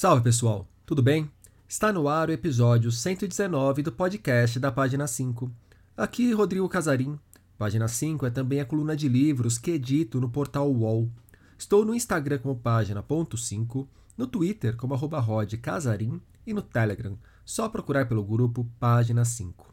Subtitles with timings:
[0.00, 1.30] Salve pessoal, tudo bem?
[1.68, 5.52] Está no ar o episódio 119 do podcast da Página 5.
[5.94, 7.20] Aqui Rodrigo Casarim.
[7.58, 11.10] Página 5 é também a coluna de livros que edito no portal UOL.
[11.58, 13.86] Estou no Instagram como página.5,
[14.16, 15.22] no Twitter como arroba
[15.60, 19.70] Casarim e no Telegram, só procurar pelo grupo Página 5.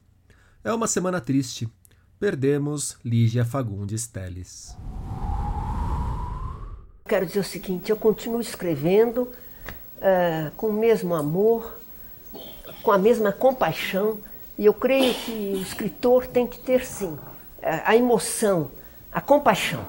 [0.61, 1.69] É uma semana triste.
[2.19, 4.77] Perdemos Lígia Fagundes Teles.
[7.07, 9.31] Quero dizer o seguinte, eu continuo escrevendo
[9.97, 11.79] uh, com o mesmo amor,
[12.83, 14.19] com a mesma compaixão,
[14.57, 17.17] e eu creio que o escritor tem que ter, sim,
[17.61, 18.71] a emoção,
[19.11, 19.81] a compaixão.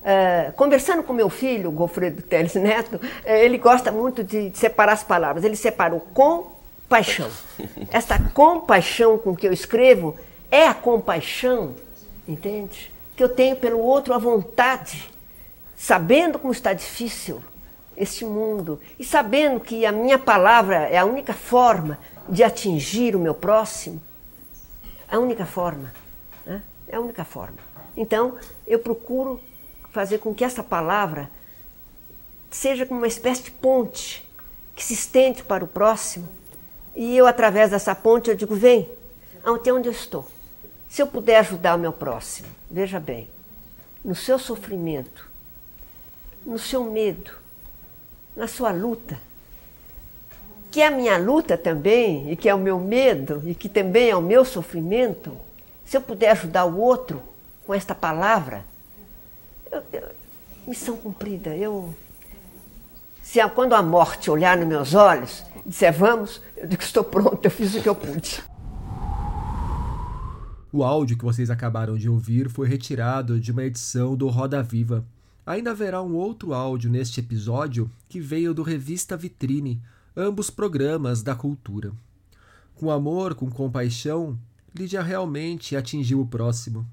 [0.00, 5.02] Uh, conversando com meu filho, Gofredo Teles Neto, uh, ele gosta muito de, separar as
[5.02, 5.44] palavras.
[5.44, 6.52] Ele separou com
[6.88, 7.28] paixão.
[7.92, 10.16] Essa compaixão com que eu escrevo
[10.50, 11.74] é a compaixão,
[12.26, 12.90] entende?
[13.14, 15.10] Que eu tenho pelo outro, a vontade
[15.76, 17.42] sabendo como está difícil
[18.00, 23.18] este mundo e sabendo que a minha palavra é a única forma de atingir o
[23.18, 24.00] meu próximo,
[25.08, 25.92] a única forma,
[26.46, 26.62] né?
[26.88, 27.58] é a única forma.
[27.96, 29.40] Então, eu procuro
[29.92, 31.30] fazer com que essa palavra
[32.50, 34.26] seja como uma espécie de ponte
[34.74, 36.28] que se estende para o próximo
[36.94, 38.90] e eu, através dessa ponte, eu digo, vem,
[39.44, 40.26] até onde eu estou.
[40.88, 43.28] Se eu puder ajudar o meu próximo, veja bem,
[44.04, 45.28] no seu sofrimento,
[46.44, 47.39] no seu medo,
[48.40, 49.18] na sua luta.
[50.70, 54.08] Que é a minha luta também, e que é o meu medo, e que também
[54.08, 55.36] é o meu sofrimento,
[55.84, 57.22] se eu puder ajudar o outro
[57.66, 58.64] com esta palavra,
[59.70, 60.08] eu, eu,
[60.66, 61.54] missão cumprida.
[61.54, 61.94] Eu,
[63.22, 67.44] se quando a morte olhar nos meus olhos e disser vamos, eu digo estou pronto,
[67.44, 68.42] eu fiz o que eu pude.
[70.72, 75.04] O áudio que vocês acabaram de ouvir foi retirado de uma edição do Roda Viva,
[75.50, 79.82] Ainda haverá um outro áudio neste episódio que veio do Revista Vitrine,
[80.16, 81.90] ambos programas da cultura.
[82.76, 84.38] Com amor, com compaixão,
[84.72, 86.86] Lídia realmente atingiu o próximo.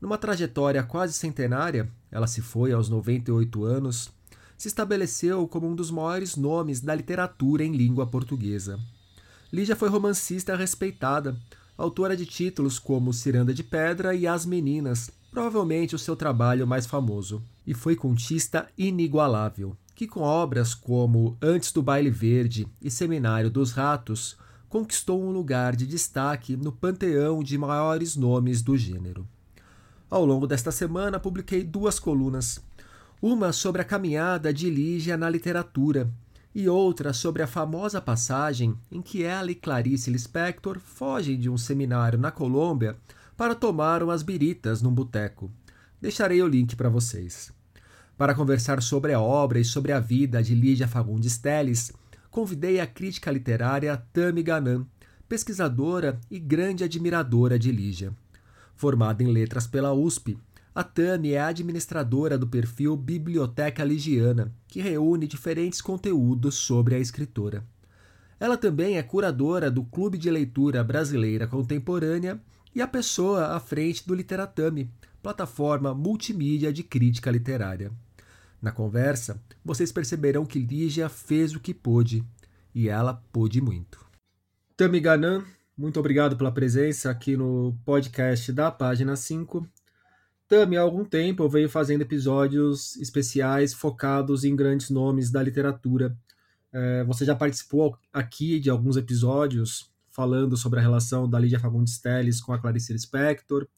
[0.00, 4.10] Numa trajetória quase centenária, ela se foi aos 98 anos,
[4.56, 8.80] se estabeleceu como um dos maiores nomes da literatura em língua portuguesa.
[9.52, 11.38] Lídia foi romancista respeitada,
[11.76, 16.84] autora de títulos como Ciranda de Pedra e As Meninas, provavelmente o seu trabalho mais
[16.84, 23.48] famoso e foi contista inigualável, que com obras como Antes do Baile Verde e Seminário
[23.48, 24.36] dos Ratos,
[24.68, 29.24] conquistou um lugar de destaque no panteão de maiores nomes do gênero.
[30.10, 32.60] Ao longo desta semana, publiquei duas colunas,
[33.22, 36.10] uma sobre a caminhada de Lígia na literatura
[36.52, 41.56] e outra sobre a famosa passagem em que ela e Clarice Lispector fogem de um
[41.56, 42.96] seminário na Colômbia
[43.38, 45.48] para tomar umas biritas num boteco.
[46.00, 47.52] Deixarei o link para vocês.
[48.16, 51.92] Para conversar sobre a obra e sobre a vida de Lídia Fagundes Teles,
[52.32, 54.84] convidei a crítica literária Tami Ganan,
[55.28, 58.12] pesquisadora e grande admiradora de Lígia.
[58.74, 60.36] Formada em letras pela USP,
[60.74, 67.64] a Tami é administradora do perfil Biblioteca Ligiana, que reúne diferentes conteúdos sobre a escritora.
[68.40, 72.40] Ela também é curadora do Clube de Leitura Brasileira Contemporânea
[72.74, 74.90] e a pessoa à frente do Literatame,
[75.22, 77.90] plataforma multimídia de crítica literária.
[78.60, 82.24] Na conversa, vocês perceberão que Lígia fez o que pôde
[82.74, 84.04] e ela pôde muito.
[84.76, 85.44] Tami Ganan,
[85.76, 89.66] muito obrigado pela presença aqui no podcast da página 5.
[90.48, 96.16] Tami, há algum tempo eu venho fazendo episódios especiais focados em grandes nomes da literatura.
[96.72, 102.00] É, você já participou aqui de alguns episódios falando sobre a relação da Lídia Fagundes
[102.00, 103.68] Telles com a Clarice Lispector,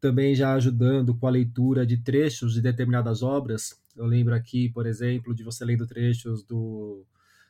[0.00, 3.76] também já ajudando com a leitura de trechos de determinadas obras.
[3.96, 7.04] Eu lembro aqui, por exemplo, de você lendo trechos do,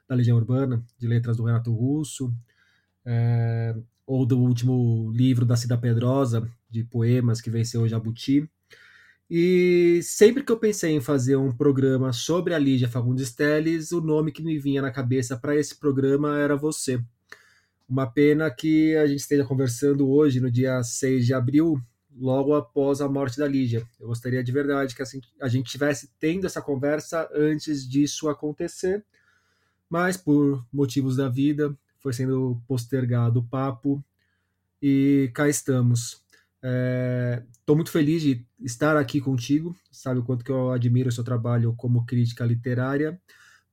[0.09, 2.33] da Legião Urbana, de letras do Renato Russo,
[3.05, 8.49] é, ou do último livro da Cida Pedrosa, de poemas que venceu o Jabuti.
[9.29, 14.01] E sempre que eu pensei em fazer um programa sobre a Lígia Fagundes Telles, o
[14.01, 16.99] nome que me vinha na cabeça para esse programa era você.
[17.91, 21.83] Uma pena que a gente esteja conversando hoje, no dia 6 de abril,
[22.17, 23.85] logo após a morte da Lígia.
[23.99, 29.05] Eu gostaria de verdade que assim, a gente tivesse tendo essa conversa antes disso acontecer,
[29.89, 34.01] mas por motivos da vida foi sendo postergado o papo
[34.81, 36.23] e cá estamos.
[36.63, 41.13] Estou é, muito feliz de estar aqui contigo, sabe o quanto que eu admiro o
[41.13, 43.21] seu trabalho como crítica literária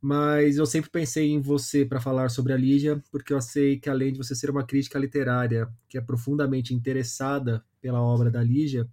[0.07, 3.89] mas eu sempre pensei em você para falar sobre a Lígia, porque eu sei que
[3.89, 8.88] além de você ser uma crítica literária que é profundamente interessada pela obra da Lígia,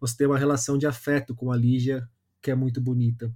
[0.00, 2.10] você tem uma relação de afeto com a Lígia
[2.42, 3.32] que é muito bonita.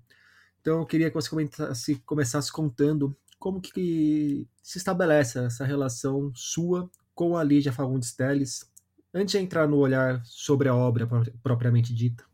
[0.60, 6.90] Então eu queria que você começasse, começasse contando como que se estabelece essa relação sua
[7.14, 8.68] com a Lígia Fagundes Teles,
[9.14, 11.08] antes de entrar no olhar sobre a obra
[11.40, 12.24] propriamente dita.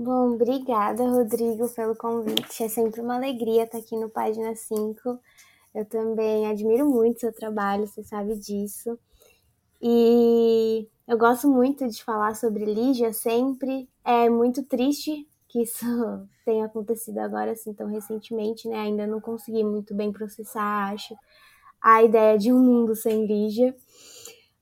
[0.00, 2.62] Bom, obrigada, Rodrigo, pelo convite.
[2.62, 5.18] É sempre uma alegria estar aqui no Página 5.
[5.74, 8.96] Eu também admiro muito seu trabalho, você sabe disso.
[9.82, 13.88] E eu gosto muito de falar sobre Lígia sempre.
[14.04, 15.84] É muito triste que isso
[16.46, 18.76] tenha acontecido agora assim tão recentemente, né?
[18.78, 21.16] Ainda não consegui muito bem processar, acho,
[21.82, 23.76] a ideia de um mundo sem Lígia.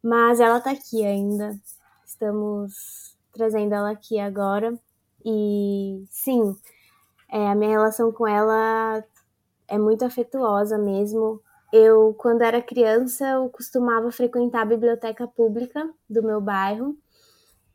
[0.02, 1.58] Mas ela tá aqui ainda.
[2.06, 4.78] Estamos trazendo ela aqui agora.
[5.28, 6.56] E sim,
[7.32, 9.04] é, a minha relação com ela
[9.66, 11.42] é muito afetuosa mesmo.
[11.72, 16.96] Eu, quando era criança, eu costumava frequentar a biblioteca pública do meu bairro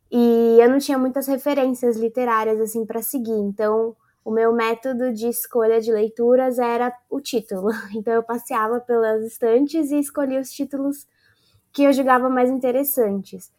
[0.10, 3.32] e eu não tinha muitas referências literárias assim para seguir.
[3.32, 7.70] Então, o meu método de escolha de leituras era o título.
[7.94, 11.06] Então, eu passeava pelas estantes e escolhia os títulos
[11.74, 13.52] que eu julgava mais interessantes.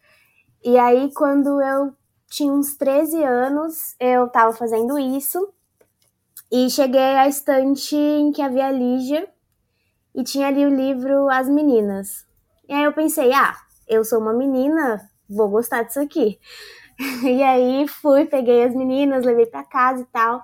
[0.63, 1.93] E aí, quando eu
[2.33, 5.53] tinha uns 13 anos, eu estava fazendo isso
[6.51, 9.29] e cheguei à estante em que havia Lígia
[10.15, 12.25] e tinha ali o livro As Meninas.
[12.67, 13.55] E aí eu pensei, ah,
[13.87, 16.39] eu sou uma menina, vou gostar disso aqui.
[17.23, 20.43] E aí fui, peguei as meninas, levei para casa e tal.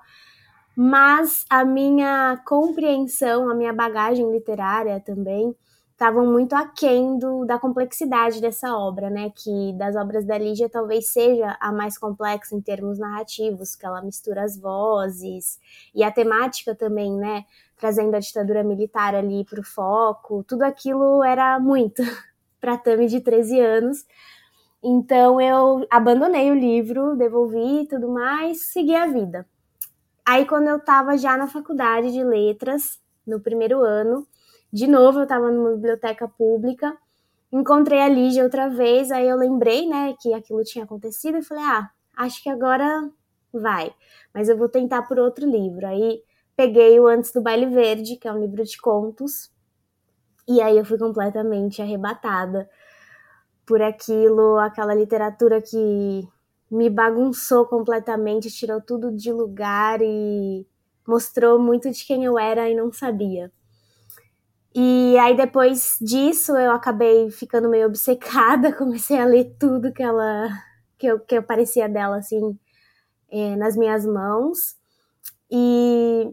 [0.76, 5.56] Mas a minha compreensão, a minha bagagem literária também,
[6.00, 9.30] estavam muito aquém do, da complexidade dessa obra, né?
[9.36, 14.00] Que das obras da Lígia talvez seja a mais complexa em termos narrativos, que ela
[14.00, 15.60] mistura as vozes
[15.94, 17.44] e a temática também, né?
[17.80, 22.02] trazendo a ditadura militar ali para o foco, tudo aquilo era muito
[22.60, 24.06] para Tami de 13 anos.
[24.84, 29.46] Então eu abandonei o livro, devolvi tudo mais, segui a vida.
[30.26, 34.26] Aí quando eu estava já na faculdade de letras, no primeiro ano,
[34.72, 36.96] de novo eu estava numa biblioteca pública,
[37.52, 41.64] encontrei a Lígia outra vez, aí eu lembrei, né, que aquilo tinha acontecido e falei:
[41.64, 43.10] "Ah, acho que agora
[43.52, 43.94] vai,
[44.34, 45.86] mas eu vou tentar por outro livro".
[45.86, 46.22] Aí
[46.56, 49.50] peguei o Antes do Baile Verde, que é um livro de contos,
[50.48, 52.68] e aí eu fui completamente arrebatada
[53.66, 56.28] por aquilo, aquela literatura que
[56.70, 60.66] me bagunçou completamente, tirou tudo de lugar e
[61.06, 63.50] mostrou muito de quem eu era e não sabia.
[64.74, 70.48] E aí depois disso eu acabei ficando meio obcecada, comecei a ler tudo que ela
[70.98, 72.58] que eu, que aparecia dela assim
[73.30, 74.76] é, nas minhas mãos.
[75.50, 76.32] E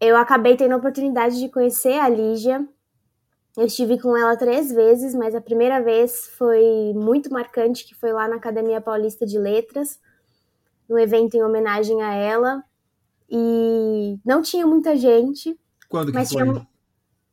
[0.00, 2.66] eu acabei tendo a oportunidade de conhecer a Lígia.
[3.56, 8.12] Eu estive com ela três vezes, mas a primeira vez foi muito marcante, que foi
[8.12, 9.98] lá na Academia Paulista de Letras,
[10.88, 12.64] no evento em homenagem a ela.
[13.30, 15.58] E não tinha muita gente.
[15.88, 16.26] Quando que foi?
[16.26, 16.73] Tinha...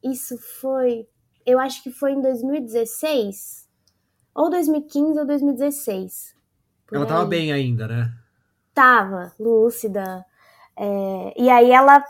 [0.03, 1.07] Isso foi,
[1.45, 3.68] eu acho que foi em 2016,
[4.33, 6.36] ou 2015 ou 2016.
[6.92, 8.13] Ela estava bem ainda, né?
[8.74, 10.25] Tava, lúcida.
[10.77, 11.33] É...
[11.38, 12.03] E aí ela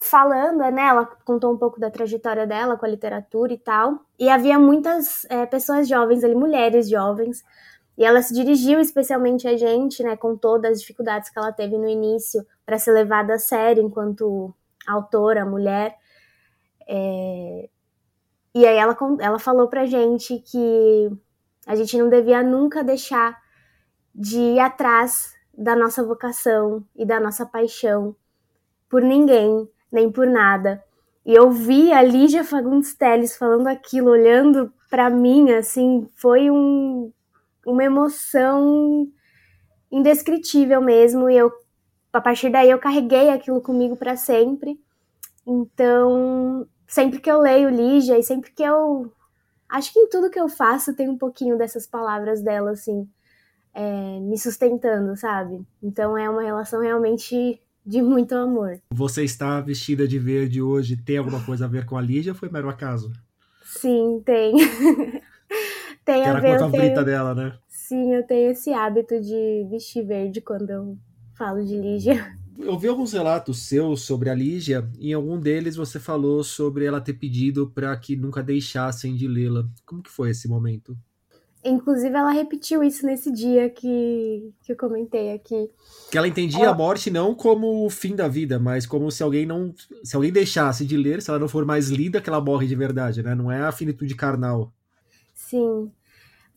[0.00, 0.88] falando, né?
[0.88, 4.00] Ela contou um pouco da trajetória dela com a literatura e tal.
[4.18, 7.44] E havia muitas é, pessoas jovens ali, mulheres jovens.
[7.98, 10.16] E ela se dirigiu especialmente a gente, né?
[10.16, 14.54] Com todas as dificuldades que ela teve no início para ser levada a sério enquanto
[14.86, 15.96] autora, mulher.
[16.88, 17.68] É...
[18.54, 21.10] E aí ela, ela falou pra gente que
[21.66, 23.38] a gente não devia nunca deixar
[24.14, 28.14] de ir atrás da nossa vocação e da nossa paixão
[28.88, 30.82] por ninguém, nem por nada.
[31.24, 37.12] E eu vi a Lígia Fagundes Telles falando aquilo, olhando para mim, assim, foi um,
[37.66, 39.10] uma emoção
[39.90, 41.28] indescritível mesmo.
[41.28, 41.52] E eu,
[42.12, 44.80] a partir daí, eu carreguei aquilo comigo para sempre.
[45.44, 49.12] Então, sempre que eu leio Lígia e sempre que eu.
[49.68, 53.08] Acho que em tudo que eu faço tem um pouquinho dessas palavras dela, assim,
[53.74, 55.60] é, me sustentando, sabe?
[55.82, 58.80] Então é uma relação realmente de muito amor.
[58.90, 62.38] Você está vestida de verde hoje, tem alguma coisa a ver com a Lígia ou
[62.38, 63.12] foi mero acaso?
[63.64, 64.56] Sim, tem.
[66.04, 66.54] tem que a era ver.
[66.54, 67.04] a favorita tenho...
[67.04, 67.58] dela, né?
[67.68, 70.98] Sim, eu tenho esse hábito de vestir verde quando eu
[71.36, 72.36] falo de Lígia.
[72.58, 76.84] Eu vi alguns relatos seus sobre a Lígia, e em algum deles você falou sobre
[76.84, 79.66] ela ter pedido para que nunca deixassem de lê-la.
[79.84, 80.96] Como que foi esse momento?
[81.64, 85.68] Inclusive, ela repetiu isso nesse dia que, que eu comentei aqui.
[86.10, 86.72] Que ela entendia ela...
[86.72, 89.74] a morte não como o fim da vida, mas como se alguém não.
[90.04, 92.76] Se alguém deixasse de ler, se ela não for mais lida, que ela morre de
[92.76, 93.34] verdade, né?
[93.34, 94.72] Não é a finitude carnal.
[95.34, 95.90] Sim.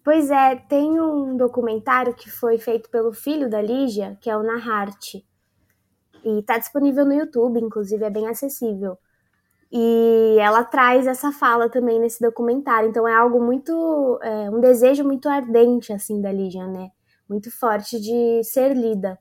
[0.03, 4.44] Pois é, tem um documentário que foi feito pelo filho da Lígia, que é o
[4.44, 5.25] Naharte.
[6.24, 8.98] E tá disponível no YouTube, inclusive é bem acessível.
[9.72, 12.90] E ela traz essa fala também nesse documentário.
[12.90, 14.20] Então é algo muito.
[14.22, 16.90] É, um desejo muito ardente, assim, da Lígia, né?
[17.30, 19.20] Muito forte de ser lida.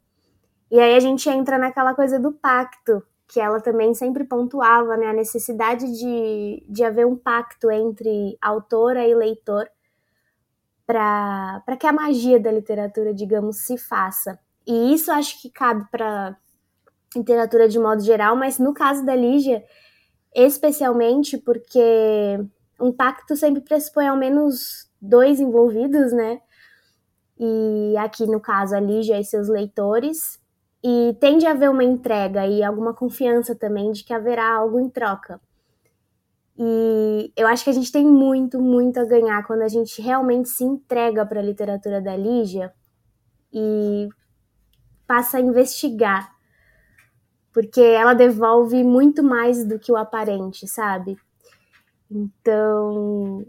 [0.70, 5.08] E aí a gente entra naquela coisa do pacto, que ela também sempre pontuava, né?
[5.08, 9.68] A necessidade de, de haver um pacto entre autora e leitor
[10.86, 14.38] para que a magia da literatura, digamos, se faça.
[14.66, 16.34] E isso acho que cabe para
[17.16, 19.64] literatura de modo geral, mas no caso da Lígia
[20.34, 22.38] especialmente porque
[22.80, 26.40] um pacto sempre pressupõe ao menos dois envolvidos, né?
[27.38, 30.40] E aqui no caso a Lígia e seus leitores,
[30.82, 34.88] e tende a haver uma entrega e alguma confiança também de que haverá algo em
[34.88, 35.40] troca.
[36.56, 40.48] E eu acho que a gente tem muito, muito a ganhar quando a gente realmente
[40.48, 42.72] se entrega para a literatura da Lígia
[43.52, 44.08] e
[45.06, 46.37] passa a investigar
[47.58, 51.18] porque ela devolve muito mais do que o aparente, sabe?
[52.08, 53.44] Então,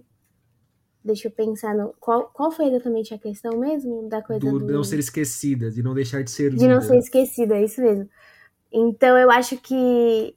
[1.06, 4.74] deixa eu pensar no qual, qual foi exatamente a questão mesmo da coisa do, do...
[4.74, 8.10] não ser esquecida, de não deixar de ser de não ser esquecida, é isso mesmo.
[8.74, 10.36] Então, eu acho que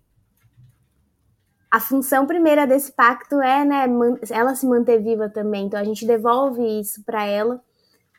[1.71, 3.87] a função primeira desse pacto é, né,
[4.29, 5.65] ela se manter viva também.
[5.65, 7.59] Então a gente devolve isso para ela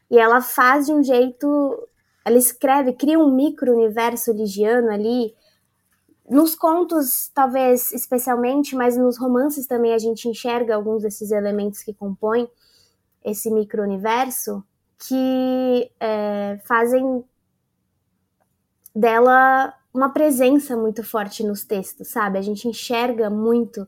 [0.09, 1.87] e ela faz de um jeito,
[2.25, 5.31] ela escreve, cria um micro universo ligiano ali
[6.29, 11.93] nos contos, talvez especialmente, mas nos romances também a gente enxerga alguns desses elementos que
[11.93, 12.49] compõem
[13.23, 14.63] esse micro-universo
[15.07, 17.23] que é, fazem
[18.95, 22.37] dela uma presença muito forte nos textos, sabe?
[22.37, 23.87] A gente enxerga muito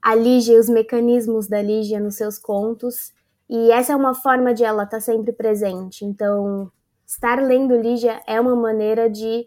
[0.00, 3.12] a Lígia e os mecanismos da Lígia nos seus contos,
[3.48, 6.04] e essa é uma forma de ela estar tá sempre presente.
[6.04, 6.70] Então,
[7.06, 9.46] estar lendo Lígia é uma maneira de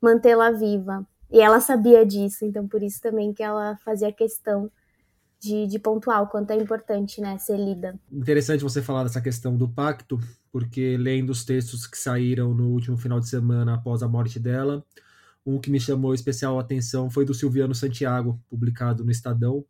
[0.00, 1.06] mantê-la viva.
[1.34, 4.70] E ela sabia disso, então por isso também que ela fazia questão
[5.40, 7.98] de, de pontuar o quanto é importante né, ser lida.
[8.12, 10.16] Interessante você falar dessa questão do pacto,
[10.52, 14.86] porque lendo os textos que saíram no último final de semana após a morte dela,
[15.44, 19.64] um que me chamou especial atenção foi do Silviano Santiago, publicado no Estadão.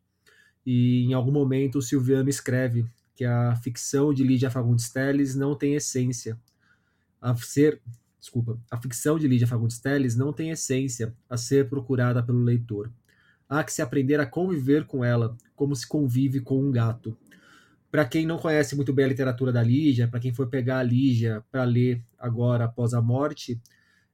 [0.66, 5.54] E em algum momento o Silviano escreve que a ficção de Lídia Fagundes Telles não
[5.54, 6.38] tem essência.
[7.22, 7.80] A ser
[8.24, 12.90] desculpa, a ficção de Lídia Fagundes Telles não tem essência a ser procurada pelo leitor.
[13.46, 17.14] Há que se aprender a conviver com ela, como se convive com um gato.
[17.90, 20.82] Para quem não conhece muito bem a literatura da Lígia, para quem for pegar a
[20.82, 23.60] Lígia para ler agora após a morte,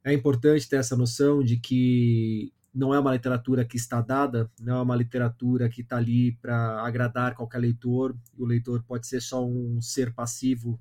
[0.02, 4.78] é importante ter essa noção de que não é uma literatura que está dada, não
[4.78, 9.46] é uma literatura que está ali para agradar qualquer leitor, o leitor pode ser só
[9.46, 10.80] um ser passivo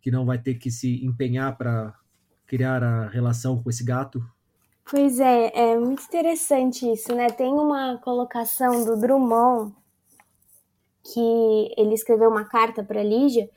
[0.00, 1.94] que não vai ter que se empenhar para
[2.46, 4.22] criar a relação com esse gato?
[4.88, 7.28] Pois é, é muito interessante isso, né?
[7.28, 9.74] Tem uma colocação do Drummond
[11.02, 13.48] que ele escreveu uma carta para Lígia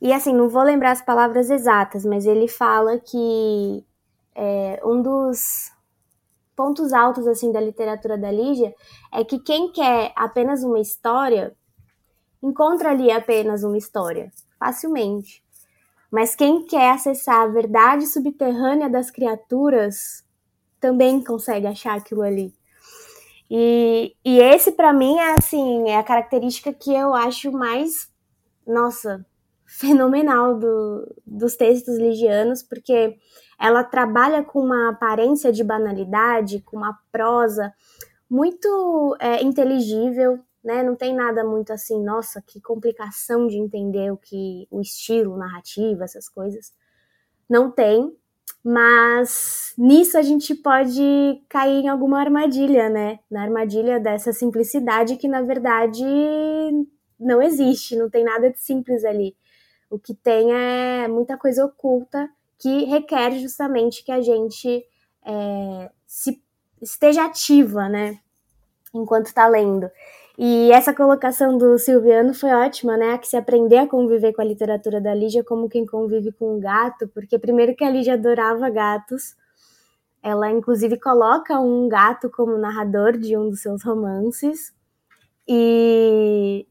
[0.00, 3.84] e assim não vou lembrar as palavras exatas, mas ele fala que
[4.34, 5.70] é, um dos
[6.54, 8.74] pontos altos assim da literatura da Lígia
[9.12, 11.54] é que quem quer apenas uma história
[12.42, 15.44] encontra ali apenas uma história facilmente.
[16.10, 20.24] Mas quem quer acessar a verdade subterrânea das criaturas
[20.80, 22.54] também consegue achar aquilo ali.
[23.50, 28.10] E, e esse, para mim, é assim, é a característica que eu acho mais,
[28.66, 29.24] nossa,
[29.64, 33.16] fenomenal do, dos textos ligianos, porque
[33.58, 37.72] ela trabalha com uma aparência de banalidade, com uma prosa
[38.28, 40.82] muito é, inteligível, né?
[40.82, 46.02] Não tem nada muito assim, nossa, que complicação de entender o que o estilo, narrativa,
[46.02, 46.74] essas coisas.
[47.48, 48.12] Não tem,
[48.64, 53.20] mas nisso a gente pode cair em alguma armadilha, né?
[53.30, 56.04] Na armadilha dessa simplicidade que na verdade
[57.18, 59.36] não existe, não tem nada de simples ali.
[59.88, 64.84] O que tem é muita coisa oculta que requer justamente que a gente
[65.24, 66.42] é, se,
[66.82, 68.18] esteja ativa, né?
[68.92, 69.88] Enquanto está lendo.
[70.38, 73.16] E essa colocação do Silviano foi ótima, né?
[73.18, 76.60] Que se aprender a conviver com a literatura da Lígia como quem convive com um
[76.60, 79.34] gato, porque primeiro que a Lígia adorava gatos,
[80.22, 84.74] ela inclusive coloca um gato como narrador de um dos seus romances,
[85.48, 86.66] e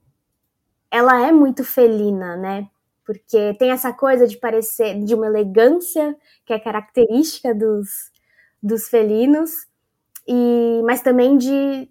[0.91, 2.69] ela é muito felina, né?
[3.05, 8.11] Porque tem essa coisa de parecer de uma elegância que é característica dos,
[8.61, 9.67] dos felinos,
[10.27, 11.89] e mas também de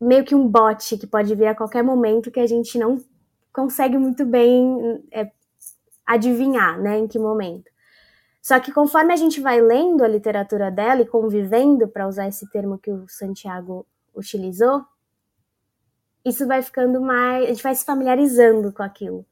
[0.00, 2.98] meio que um bot que pode vir a qualquer momento que a gente não
[3.52, 5.30] consegue muito bem é,
[6.06, 7.70] adivinhar, né, em que momento.
[8.40, 12.48] Só que conforme a gente vai lendo a literatura dela e convivendo, para usar esse
[12.50, 14.84] termo que o Santiago utilizou,
[16.24, 17.44] isso vai ficando mais.
[17.44, 19.26] A gente vai se familiarizando com aquilo.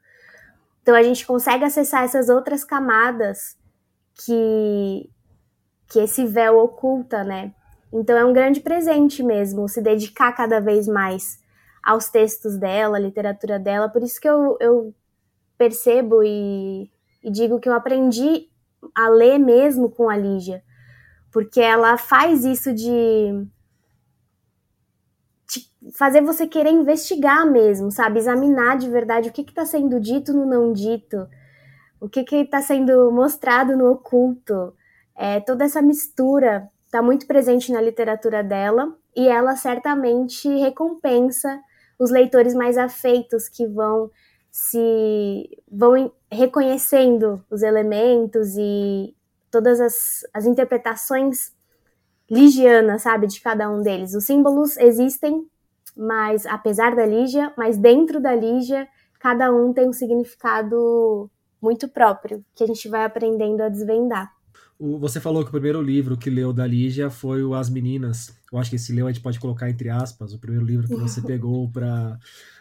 [0.82, 3.56] Então a gente consegue acessar essas outras camadas
[4.14, 5.10] que,
[5.88, 7.54] que esse véu oculta, né?
[7.92, 11.40] Então é um grande presente mesmo se dedicar cada vez mais
[11.82, 13.88] aos textos dela, à literatura dela.
[13.88, 14.94] Por isso que eu, eu
[15.56, 16.90] percebo e,
[17.22, 18.48] e digo que eu aprendi
[18.94, 20.62] a ler mesmo com a Lígia,
[21.32, 23.46] porque ela faz isso de,
[25.92, 28.18] fazer você querer investigar mesmo, sabe?
[28.18, 31.28] Examinar de verdade o que está sendo dito no não dito,
[32.00, 34.74] o que está sendo mostrado no oculto.
[35.16, 41.60] É, toda essa mistura está muito presente na literatura dela e ela certamente recompensa
[41.98, 44.10] os leitores mais afeitos que vão
[44.50, 49.14] se vão reconhecendo os elementos e
[49.50, 51.52] todas as, as interpretações
[52.30, 54.14] ligianas, sabe, de cada um deles.
[54.14, 55.46] Os símbolos existem,
[55.96, 58.88] mas apesar da Lígia, mas dentro da Lígia,
[59.20, 61.30] cada um tem um significado
[61.60, 64.37] muito próprio que a gente vai aprendendo a desvendar.
[64.80, 68.32] Você falou que o primeiro livro que leu da Lígia foi o As Meninas.
[68.52, 70.94] Eu acho que esse leu a gente pode colocar entre aspas, o primeiro livro que
[70.94, 72.18] você pegou para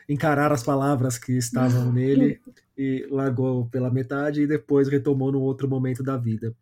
[0.09, 2.41] encarar as palavras que estavam nele
[2.75, 6.55] e largou pela metade e depois retomou num outro momento da vida.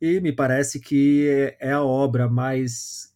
[0.00, 3.14] E me parece que é a obra mais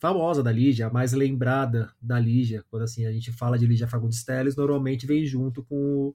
[0.00, 2.64] famosa da Lígia, a mais lembrada da Lígia.
[2.70, 6.12] Quando assim a gente fala de Lígia Fagundes Telles, normalmente vem junto com,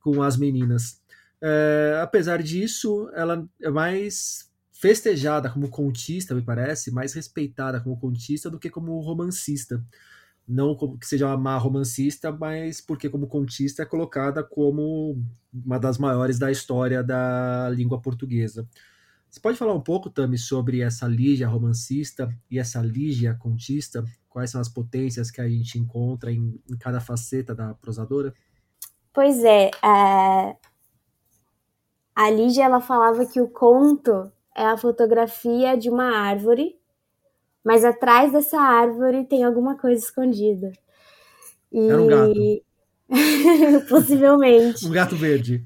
[0.00, 1.01] com As Meninas.
[1.42, 8.48] É, apesar disso, ela é mais festejada como contista, me parece, mais respeitada como contista
[8.48, 9.84] do que como romancista.
[10.46, 15.20] Não como que seja uma má romancista, mas porque como contista é colocada como
[15.52, 18.68] uma das maiores da história da língua portuguesa.
[19.30, 24.04] Você pode falar um pouco, Tami, sobre essa Lígia romancista e essa Lígia contista?
[24.28, 28.34] Quais são as potências que a gente encontra em, em cada faceta da prosadora?
[29.12, 30.56] Pois é, é,
[32.14, 36.76] a Lígia ela falava que o conto é a fotografia de uma árvore,
[37.64, 40.72] mas atrás dessa árvore tem alguma coisa escondida.
[41.72, 41.88] E...
[41.88, 42.62] Era um gato.
[43.88, 44.84] possivelmente.
[44.88, 45.64] um gato verde.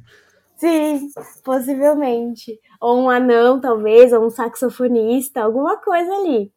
[0.57, 1.09] Sim,
[1.45, 2.59] possivelmente.
[2.81, 6.53] Ou um anão, talvez, ou um saxofonista, alguma coisa ali.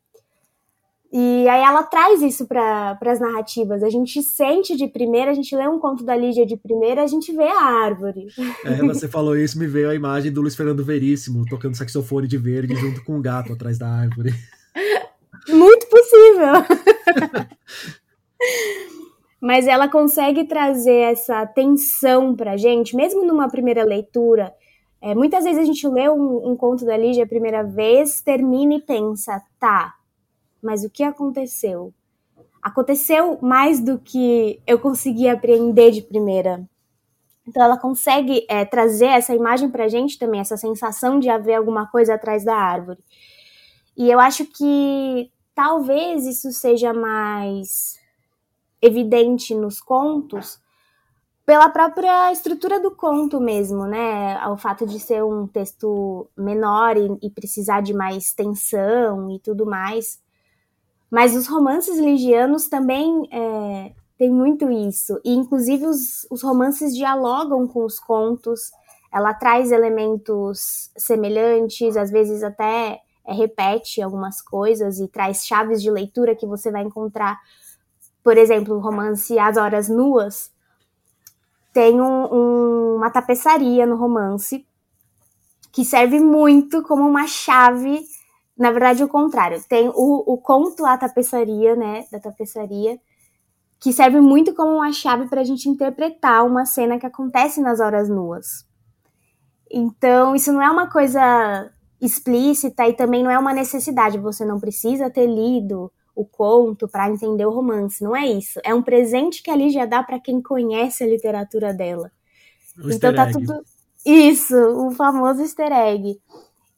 [1.12, 3.82] E aí ela traz isso para as narrativas.
[3.82, 7.08] A gente sente de primeira, a gente lê um conto da Lídia de primeira, a
[7.08, 8.28] gente vê a árvore.
[8.64, 12.38] É, você falou isso, me veio a imagem do Luiz Fernando Veríssimo tocando saxofone de
[12.38, 14.34] verde junto com um gato atrás da árvore.
[15.50, 16.54] Muito possível.
[19.42, 24.54] Mas ela consegue trazer essa tensão pra gente, mesmo numa primeira leitura.
[25.02, 28.76] É, muitas vezes a gente lê um, um conto da Lígia a primeira vez, termina
[28.76, 29.96] e pensa, tá,
[30.62, 31.94] mas o que aconteceu?
[32.62, 36.68] Aconteceu mais do que eu consegui apreender de primeira.
[37.48, 41.56] Então ela consegue é, trazer essa imagem para a gente também, essa sensação de haver
[41.56, 43.00] alguma coisa atrás da árvore.
[43.98, 48.00] E eu acho que talvez isso seja mais
[48.82, 50.60] evidente nos contos
[51.46, 54.40] pela própria estrutura do conto mesmo, né?
[54.50, 59.66] O fato de ser um texto menor e, e precisar de mais tensão e tudo
[59.66, 60.22] mais.
[61.10, 65.20] Mas os romances ligianos também é, tem muito isso.
[65.24, 68.72] E, inclusive, os, os romances dialogam com os contos.
[69.12, 75.90] Ela traz elementos semelhantes, às vezes até é, repete algumas coisas e traz chaves de
[75.90, 77.40] leitura que você vai encontrar.
[78.24, 80.52] Por exemplo, o romance As Horas Nuas
[81.74, 84.66] tem um, um, uma tapeçaria no romance
[85.72, 88.04] que serve muito como uma chave
[88.60, 89.64] na verdade, o contrário.
[89.70, 92.06] Tem o, o conto A Tapeçaria, né?
[92.12, 93.00] Da tapeçaria,
[93.80, 97.80] que serve muito como uma chave para a gente interpretar uma cena que acontece nas
[97.80, 98.68] horas nuas.
[99.72, 104.18] Então, isso não é uma coisa explícita e também não é uma necessidade.
[104.18, 108.04] Você não precisa ter lido o conto para entender o romance.
[108.04, 108.60] Não é isso.
[108.66, 112.12] É um presente que a Lígia dá para quem conhece a literatura dela.
[112.78, 113.64] O então tá tudo.
[114.06, 116.20] Isso, o famoso easter egg.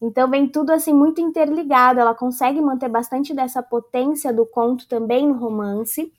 [0.02, 2.00] Então vem tudo assim muito interligado.
[2.00, 6.12] Ela consegue manter bastante dessa potência do conto também no romance,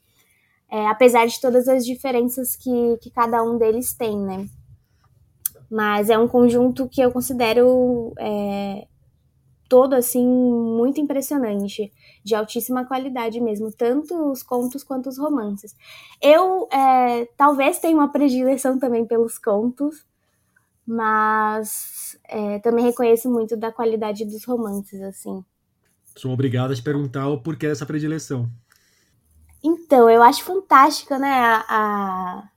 [0.71, 4.47] é, apesar de todas as diferenças que, que cada um deles tem, né?
[5.71, 8.87] Mas é um conjunto que eu considero é,
[9.69, 11.91] todo assim muito impressionante,
[12.23, 15.75] de altíssima qualidade mesmo, tanto os contos quanto os romances.
[16.21, 20.07] Eu é, talvez tenha uma predileção também pelos contos,
[20.87, 22.02] mas
[22.33, 25.45] é, também reconheço muito da qualidade dos romances, assim.
[26.17, 28.51] Sou obrigada a te perguntar o porquê dessa predileção.
[29.63, 32.49] Então, eu acho fantástico, né, a, a,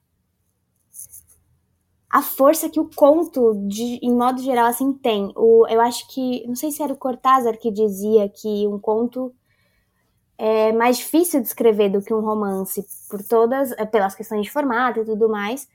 [2.10, 5.32] a força que o conto, de, em modo geral, assim, tem.
[5.36, 9.34] O, eu acho que, não sei se era o Cortázar que dizia que um conto
[10.38, 14.52] é mais difícil de escrever do que um romance, por todas, é, pelas questões de
[14.52, 15.68] formato e tudo mais.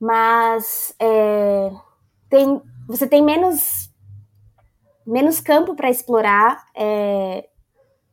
[0.00, 1.70] Mas é,
[2.30, 3.90] tem, você tem menos,
[5.06, 7.48] menos campo para explorar, é,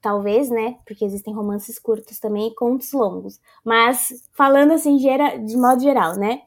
[0.02, 0.78] talvez, né?
[0.86, 3.40] Porque existem romances curtos também e contos longos.
[3.64, 6.42] Mas falando assim de modo geral, né?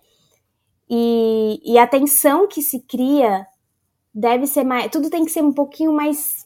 [0.88, 3.46] E, e a tensão que se cria
[4.12, 4.90] deve ser mais.
[4.90, 6.44] Tudo tem que ser um pouquinho mais.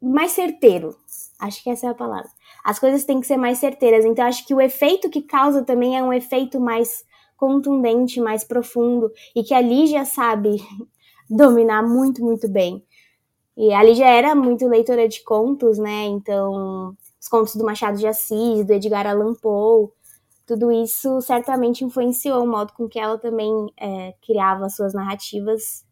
[0.00, 0.96] mais certeiro.
[1.40, 2.30] Acho que essa é a palavra.
[2.64, 4.04] As coisas têm que ser mais certeiras.
[4.04, 7.04] Então, acho que o efeito que causa também é um efeito mais
[7.36, 9.10] contundente, mais profundo.
[9.34, 10.56] E que a Lígia sabe
[11.28, 12.84] dominar muito, muito bem.
[13.56, 16.06] E a Lígia era muito leitora de contos, né?
[16.06, 19.88] Então, os contos do Machado de Assis, do Edgar Allan Poe,
[20.46, 25.86] tudo isso certamente influenciou o modo com que ela também é, criava suas narrativas.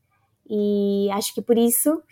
[0.49, 2.03] E acho que por isso,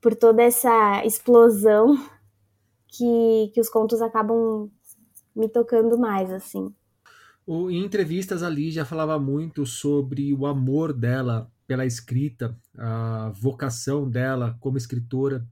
[0.00, 1.96] por toda essa explosão,
[2.86, 4.70] que, que os contos acabam
[5.34, 6.72] me tocando mais, assim.
[7.44, 14.08] O, em entrevistas, a Lígia falava muito sobre o amor dela pela escrita, a vocação
[14.08, 15.46] dela como escritora.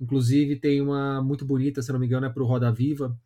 [0.00, 3.18] Inclusive, tem uma muito bonita, se não me engano, é para o Roda Viva,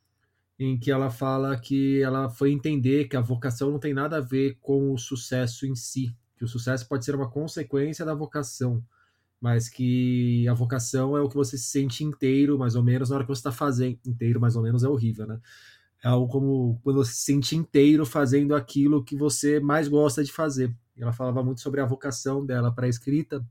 [0.58, 4.20] em que ela fala que ela foi entender que a vocação não tem nada a
[4.20, 8.82] ver com o sucesso em si, que o sucesso pode ser uma consequência da vocação,
[9.40, 13.16] mas que a vocação é o que você se sente inteiro, mais ou menos, na
[13.16, 13.98] hora que você está fazendo.
[14.06, 15.40] Inteiro, mais ou menos, é horrível, né?
[16.02, 20.32] É algo como quando você se sente inteiro fazendo aquilo que você mais gosta de
[20.32, 20.74] fazer.
[20.96, 23.44] Ela falava muito sobre a vocação dela para a escrita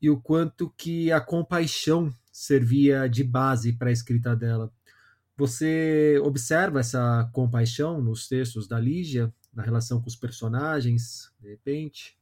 [0.00, 4.72] e o quanto que a compaixão servia de base para a escrita dela.
[5.36, 12.17] Você observa essa compaixão nos textos da Lígia, na relação com os personagens, de repente?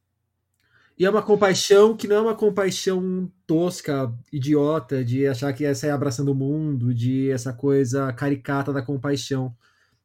[0.98, 5.74] E é uma compaixão que não é uma compaixão tosca, idiota, de achar que ia
[5.74, 9.54] sair abraçando o mundo, de essa coisa caricata da compaixão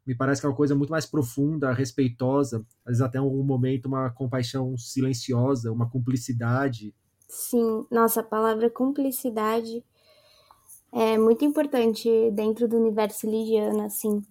[0.06, 3.44] me parece que é uma coisa muito mais profunda, respeitosa, às vezes até em algum
[3.44, 6.94] momento uma compaixão silenciosa, uma cumplicidade.
[7.30, 9.84] Sim, nossa, a palavra cumplicidade
[10.92, 14.22] é muito importante dentro do universo ligiano, assim.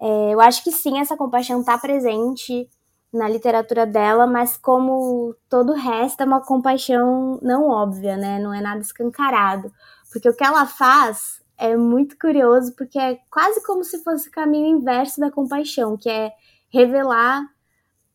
[0.00, 2.68] É, eu acho que sim, essa compaixão está presente
[3.12, 8.38] na literatura dela, mas como todo o resto é uma compaixão não óbvia, né?
[8.38, 9.72] Não é nada escancarado.
[10.12, 14.32] Porque o que ela faz é muito curioso, porque é quase como se fosse o
[14.32, 16.32] caminho inverso da compaixão, que é
[16.68, 17.42] revelar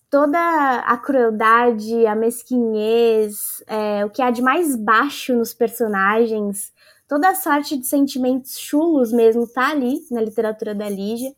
[0.10, 0.40] toda
[0.80, 6.72] a crueldade, a mesquinhez, é, o que há de mais baixo nos personagens,
[7.08, 11.36] toda a sorte de sentimentos chulos mesmo tá ali na literatura da Lígia,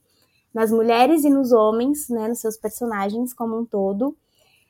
[0.54, 4.16] nas mulheres e nos homens, né, nos seus personagens como um todo.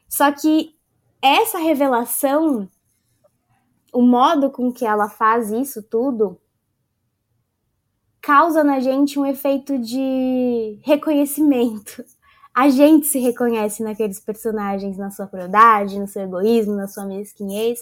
[0.09, 0.75] Só que
[1.21, 2.69] essa revelação,
[3.93, 6.39] o modo com que ela faz isso tudo,
[8.21, 12.03] causa na gente um efeito de reconhecimento.
[12.53, 17.79] A gente se reconhece naqueles personagens, na sua crueldade, no seu egoísmo, na sua mesquinhez.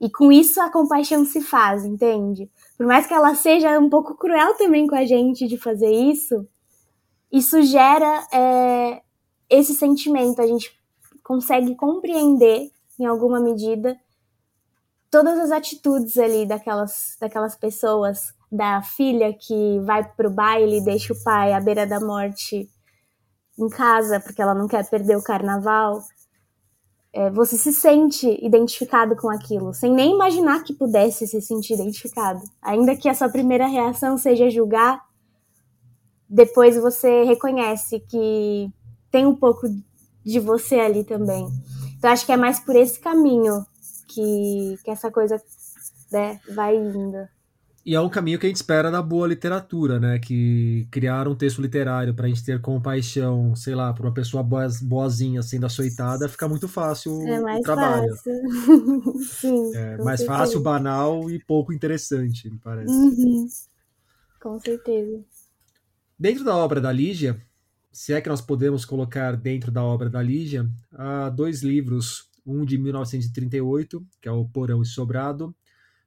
[0.00, 2.50] E com isso a compaixão se faz, entende?
[2.76, 6.48] Por mais que ela seja um pouco cruel também com a gente de fazer isso,
[7.32, 9.02] isso gera é,
[9.48, 10.40] esse sentimento.
[10.40, 10.70] A gente
[11.22, 13.98] consegue compreender, em alguma medida,
[15.10, 21.12] todas as atitudes ali daquelas, daquelas pessoas da filha que vai pro baile e deixa
[21.12, 22.68] o pai à beira da morte
[23.58, 26.00] em casa porque ela não quer perder o carnaval.
[27.12, 32.40] É, você se sente identificado com aquilo, sem nem imaginar que pudesse se sentir identificado.
[32.62, 35.07] Ainda que a sua primeira reação seja julgar,
[36.28, 38.70] depois você reconhece que
[39.10, 39.66] tem um pouco
[40.24, 41.46] de você ali também.
[41.96, 43.64] Então acho que é mais por esse caminho
[44.06, 45.40] que, que essa coisa
[46.12, 47.28] né, vai indo.
[47.88, 50.18] E é um caminho que a gente espera da boa literatura, né?
[50.18, 54.42] Que criar um texto literário para a gente ter compaixão, sei lá, por uma pessoa
[54.42, 58.14] boazinha sendo açoitada, fica muito fácil é mais o trabalho.
[58.14, 59.20] Fácil.
[59.40, 60.38] Sim, é mais certeza.
[60.38, 62.92] fácil, banal e pouco interessante, me parece.
[62.92, 63.48] Uhum.
[64.42, 65.24] Com certeza.
[66.20, 67.40] Dentro da obra da Lígia,
[67.92, 72.64] se é que nós podemos colocar dentro da obra da Lígia, há dois livros, um
[72.64, 75.54] de 1938, que é o Porão e Sobrado,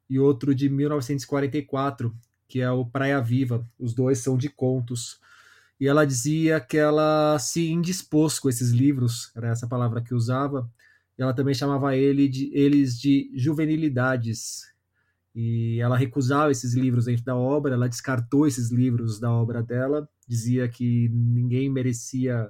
[0.09, 2.13] e outro de 1944,
[2.45, 3.65] que é o Praia Viva.
[3.79, 5.17] Os dois são de contos.
[5.79, 10.69] E ela dizia que ela se indispôs com esses livros, era essa palavra que usava.
[11.17, 14.70] Ela também chamava ele de, eles de juvenilidades,
[15.33, 20.07] E ela recusava esses livros dentro da obra, ela descartou esses livros da obra dela,
[20.27, 22.49] dizia que ninguém merecia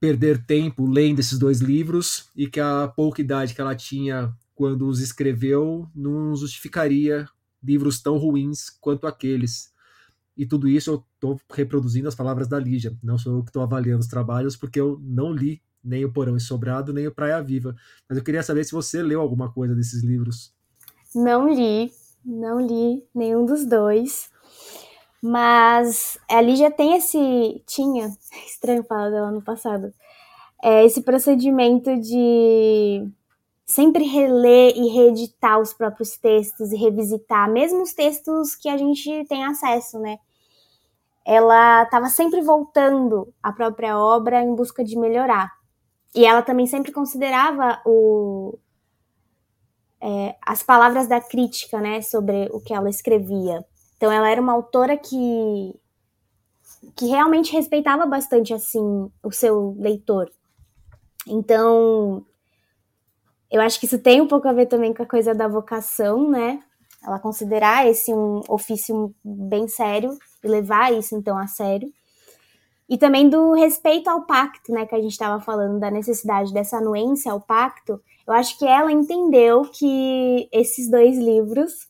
[0.00, 4.88] perder tempo lendo esses dois livros e que a pouca idade que ela tinha quando
[4.88, 7.28] os escreveu não justificaria
[7.62, 9.72] livros tão ruins quanto aqueles.
[10.36, 13.62] E tudo isso eu estou reproduzindo as palavras da Lígia, não sou eu que estou
[13.62, 17.42] avaliando os trabalhos, porque eu não li nem o Porão e Sobrado, nem o Praia
[17.42, 17.74] Viva.
[18.08, 20.54] Mas eu queria saber se você leu alguma coisa desses livros.
[21.14, 21.90] Não li,
[22.24, 24.30] não li nenhum dos dois.
[25.22, 27.62] Mas a Lígia tem esse.
[27.66, 28.10] Tinha,
[28.46, 29.92] estranho falar dela no passado,
[30.62, 33.06] é, esse procedimento de
[33.66, 39.24] sempre reler e reeditar os próprios textos e revisitar, mesmo os textos que a gente
[39.26, 40.18] tem acesso, né?
[41.24, 45.52] Ela estava sempre voltando à própria obra em busca de melhorar.
[46.14, 48.58] E ela também sempre considerava o,
[50.02, 53.64] é, as palavras da crítica, né, sobre o que ela escrevia.
[53.96, 55.74] Então, ela era uma autora que
[56.96, 60.30] que realmente respeitava bastante assim o seu leitor.
[61.26, 62.24] Então,
[63.50, 66.30] eu acho que isso tem um pouco a ver também com a coisa da vocação,
[66.30, 66.60] né?
[67.04, 71.92] Ela considerar esse um ofício bem sério e levar isso então a sério.
[72.90, 76.78] E também do respeito ao pacto, né, que a gente estava falando, da necessidade dessa
[76.78, 78.02] anuência ao pacto.
[78.26, 81.88] Eu acho que ela entendeu que esses dois livros,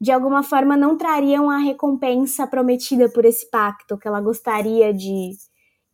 [0.00, 5.30] de alguma forma, não trariam a recompensa prometida por esse pacto, que ela gostaria de,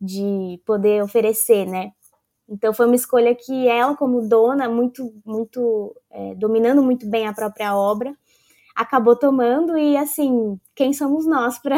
[0.01, 1.91] de poder oferecer, né?
[2.49, 7.33] Então foi uma escolha que ela, como dona, muito, muito é, dominando muito bem a
[7.33, 8.15] própria obra,
[8.75, 11.77] acabou tomando e assim, quem somos nós para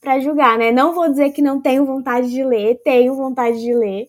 [0.00, 0.70] para julgar, né?
[0.70, 4.06] Não vou dizer que não tenho vontade de ler, tenho vontade de ler.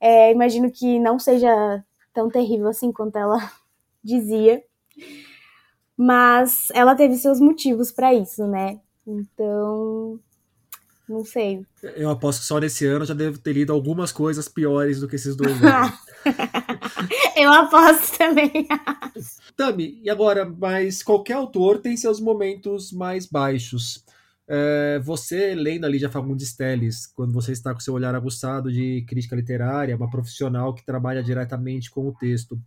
[0.00, 3.50] É, imagino que não seja tão terrível assim quanto ela
[4.02, 4.62] dizia,
[5.96, 8.80] mas ela teve seus motivos para isso, né?
[9.06, 10.18] Então,
[11.08, 11.64] não sei.
[11.94, 15.16] Eu aposto que só nesse ano já devo ter lido algumas coisas piores do que
[15.16, 15.56] esses dois
[17.36, 18.66] Eu aposto também.
[19.56, 24.04] Tami, e agora, mas qualquer autor tem seus momentos mais baixos.
[24.48, 29.04] É, você, lendo a Lídia Fagundes Telles, quando você está com seu olhar aguçado de
[29.08, 32.58] crítica literária, uma profissional que trabalha diretamente com o texto,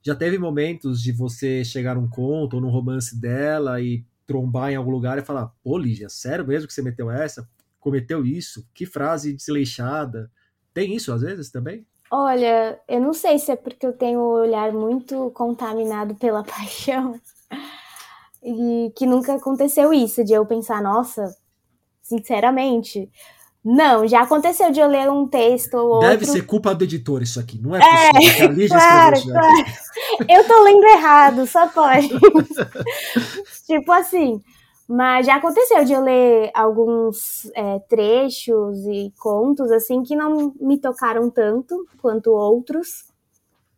[0.00, 4.76] já teve momentos de você chegar num conto ou num romance dela e trombar em
[4.76, 7.48] algum lugar e falar: pô, Lígia, sério mesmo que você meteu essa?
[7.80, 8.66] Cometeu isso?
[8.72, 10.30] Que frase desleixada?
[10.72, 11.86] Tem isso às vezes também?
[12.10, 17.18] Olha, eu não sei se é porque eu tenho o olhar muito contaminado pela paixão
[18.44, 21.34] e que nunca aconteceu isso, de eu pensar, nossa,
[22.02, 23.10] sinceramente.
[23.64, 26.26] Não, já aconteceu de eu ler um texto ou Deve outro.
[26.26, 28.64] ser culpa do editor isso aqui, não é possível.
[28.64, 29.64] É, claro, claro.
[30.28, 32.10] Eu tô lendo errado, só pode.
[33.66, 34.42] tipo assim.
[34.86, 40.76] Mas já aconteceu de eu ler alguns é, trechos e contos assim que não me
[40.78, 43.06] tocaram tanto quanto outros.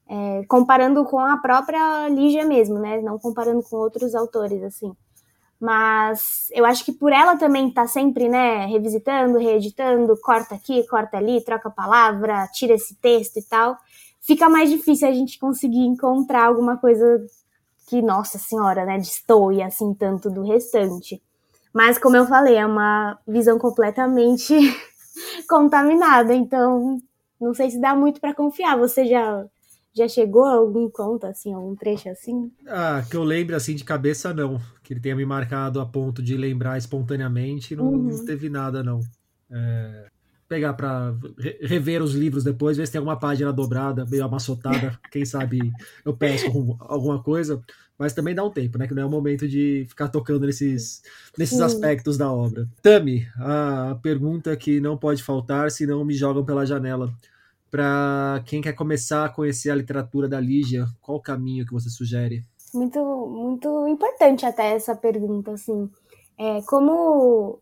[0.08, 3.00] É, comparando com a própria Lígia mesmo, né?
[3.00, 4.92] Não comparando com outros autores, assim.
[5.60, 11.16] Mas eu acho que por ela também tá sempre, né, revisitando, reeditando, corta aqui, corta
[11.16, 13.76] ali, troca palavra, tira esse texto e tal,
[14.20, 17.24] fica mais difícil a gente conseguir encontrar alguma coisa
[17.88, 21.22] que, nossa senhora, né, destoe assim tanto do restante.
[21.72, 24.54] Mas como eu falei, é uma visão completamente
[25.48, 26.98] contaminada, então
[27.40, 28.76] não sei se dá muito para confiar.
[28.78, 29.44] Você já
[29.96, 32.52] já chegou a algum conto, assim, algum trecho assim?
[32.66, 34.60] Ah, que eu lembro assim de cabeça, não.
[34.82, 38.02] Que ele tenha me marcado a ponto de lembrar espontaneamente, não, uhum.
[38.10, 39.00] não teve nada, não.
[39.50, 40.06] É,
[40.46, 41.14] pegar para
[41.62, 45.72] rever os livros depois, ver se tem alguma página dobrada, meio amassotada, quem sabe
[46.04, 46.46] eu peço
[46.80, 47.62] alguma coisa,
[47.98, 48.86] mas também dá um tempo, né?
[48.86, 51.02] Que não é o momento de ficar tocando nesses,
[51.38, 52.68] nesses aspectos da obra.
[52.82, 57.10] Tami, a pergunta que não pode faltar, se não me jogam pela janela
[57.70, 61.90] para quem quer começar a conhecer a literatura da Lígia, qual o caminho que você
[61.90, 62.44] sugere?
[62.72, 62.98] Muito,
[63.28, 65.90] muito importante até essa pergunta, assim.
[66.38, 67.60] É, como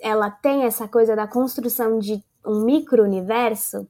[0.00, 3.88] ela tem essa coisa da construção de um micro-universo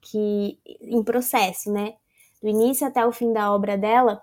[0.00, 1.94] que em processo, né?
[2.42, 4.22] Do início até o fim da obra dela,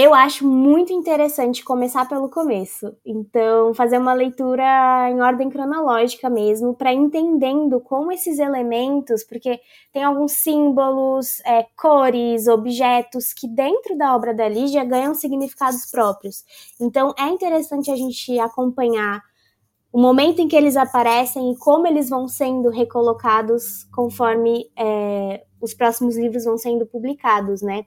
[0.00, 2.96] eu acho muito interessante começar pelo começo.
[3.04, 9.58] Então, fazer uma leitura em ordem cronológica mesmo, para entendendo como esses elementos, porque
[9.92, 16.44] tem alguns símbolos, é, cores, objetos que dentro da obra da Lígia ganham significados próprios.
[16.80, 19.20] Então, é interessante a gente acompanhar
[19.92, 25.74] o momento em que eles aparecem e como eles vão sendo recolocados conforme é, os
[25.74, 27.84] próximos livros vão sendo publicados, né?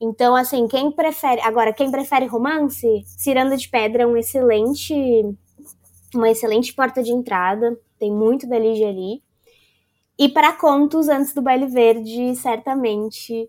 [0.00, 1.40] Então, assim, quem prefere.
[1.40, 4.94] Agora, quem prefere romance, Ciranda de Pedra é um excelente.
[6.14, 7.76] Uma excelente porta de entrada.
[7.98, 9.22] Tem muito da Lígia ali.
[10.18, 13.48] E para contos antes do Baile Verde, certamente.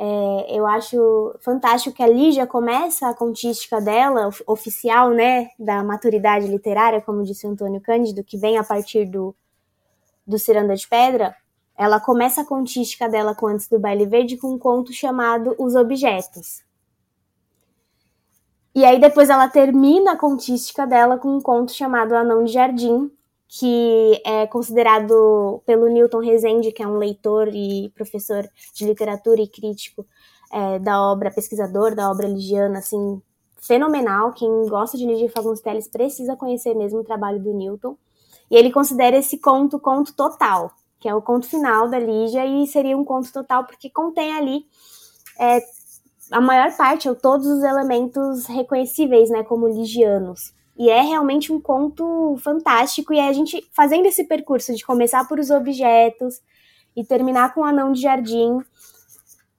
[0.00, 6.46] É, eu acho fantástico que a Lígia começa a contística dela, oficial, né, da maturidade
[6.46, 9.34] literária, como disse o Antônio Cândido, que vem a partir do,
[10.24, 11.34] do Ciranda de Pedra,
[11.78, 15.76] ela começa a contística dela com Antes do Baile Verde com um conto chamado Os
[15.76, 16.64] Objetos.
[18.74, 23.10] E aí depois ela termina a contística dela com um conto chamado Anão de Jardim,
[23.46, 29.46] que é considerado pelo Newton Rezende, que é um leitor e professor de literatura e
[29.46, 30.04] crítico
[30.52, 33.22] é, da obra, pesquisador da obra ligiana, assim,
[33.56, 34.32] fenomenal.
[34.32, 37.96] Quem gosta de Ligia Fagundes Telles precisa conhecer mesmo o trabalho do Newton.
[38.50, 42.66] E ele considera esse conto conto total que é o conto final da Lígia, e
[42.66, 44.64] seria um conto total porque contém ali
[45.38, 45.60] é,
[46.30, 50.52] a maior parte, ou todos os elementos reconhecíveis, né, como ligianos.
[50.76, 55.38] E é realmente um conto fantástico, e a gente fazendo esse percurso de começar por
[55.38, 56.40] os objetos
[56.94, 58.58] e terminar com o anão de jardim.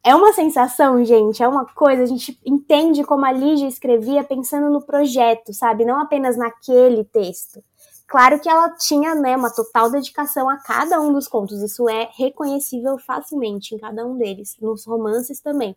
[0.04, 4.70] É uma sensação, gente, é uma coisa, a gente entende como a Lígia escrevia pensando
[4.70, 5.84] no projeto, sabe?
[5.84, 7.62] Não apenas naquele texto.
[8.10, 12.10] Claro que ela tinha né, uma total dedicação a cada um dos contos, isso é
[12.18, 15.76] reconhecível facilmente em cada um deles, nos romances também.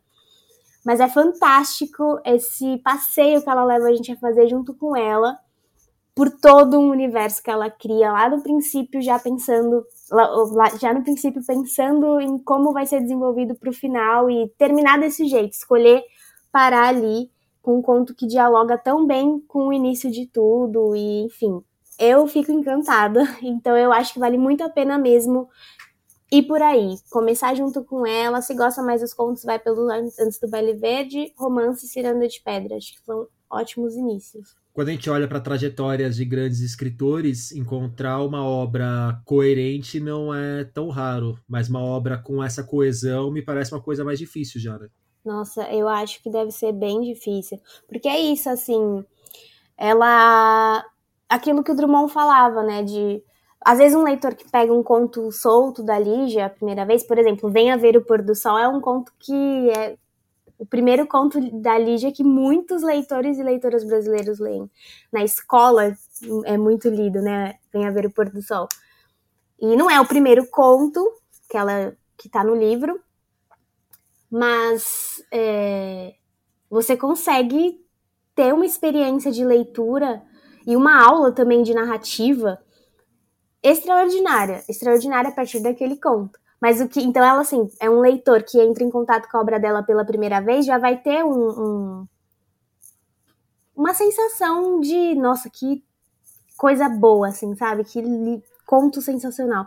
[0.82, 5.38] Mas é fantástico esse passeio que ela leva a gente a fazer junto com ela,
[6.14, 9.84] por todo um universo que ela cria lá no princípio, já pensando,
[10.80, 15.26] já no princípio pensando em como vai ser desenvolvido para o final e terminar desse
[15.26, 16.02] jeito, escolher
[16.50, 21.26] parar ali com um conto que dialoga tão bem com o início de tudo e
[21.26, 21.62] enfim,
[22.02, 23.22] eu fico encantada.
[23.42, 25.48] Então eu acho que vale muito a pena mesmo
[26.30, 26.96] ir por aí.
[27.10, 28.42] Começar junto com ela.
[28.42, 32.76] Se gosta mais dos contos, vai pelo Antes do Baile Verde, Romance Ciranda de Pedra.
[32.76, 34.54] Acho que são ótimos inícios.
[34.72, 40.64] Quando a gente olha para trajetórias de grandes escritores, encontrar uma obra coerente não é
[40.64, 44.78] tão raro, mas uma obra com essa coesão me parece uma coisa mais difícil já,
[44.78, 44.88] né?
[45.22, 47.60] Nossa, eu acho que deve ser bem difícil.
[47.86, 49.04] Porque é isso, assim.
[49.76, 50.82] Ela
[51.32, 52.82] aquilo que o Drummond falava, né?
[52.82, 53.22] De
[53.64, 57.16] às vezes um leitor que pega um conto solto da Lígia a primeira vez, por
[57.16, 59.96] exemplo, Venha Ver o Pôr do Sol, é um conto que é
[60.58, 64.70] o primeiro conto da Lígia que muitos leitores e leitoras brasileiros leem.
[65.12, 65.96] Na escola
[66.44, 67.54] é muito lido, né?
[67.72, 68.68] Venha Ver o Pôr do Sol.
[69.60, 71.00] E não é o primeiro conto
[71.48, 73.00] que ela que tá no livro,
[74.30, 76.14] mas é,
[76.68, 77.80] você consegue
[78.34, 80.22] ter uma experiência de leitura
[80.66, 82.58] e uma aula também de narrativa
[83.62, 86.38] extraordinária, extraordinária a partir daquele conto.
[86.60, 89.40] Mas o que, então ela assim, é um leitor que entra em contato com a
[89.40, 92.08] obra dela pela primeira vez, já vai ter um, um
[93.74, 95.82] uma sensação de, nossa, que
[96.56, 97.84] coisa boa, assim, sabe?
[97.84, 98.02] Que
[98.66, 99.66] conto sensacional.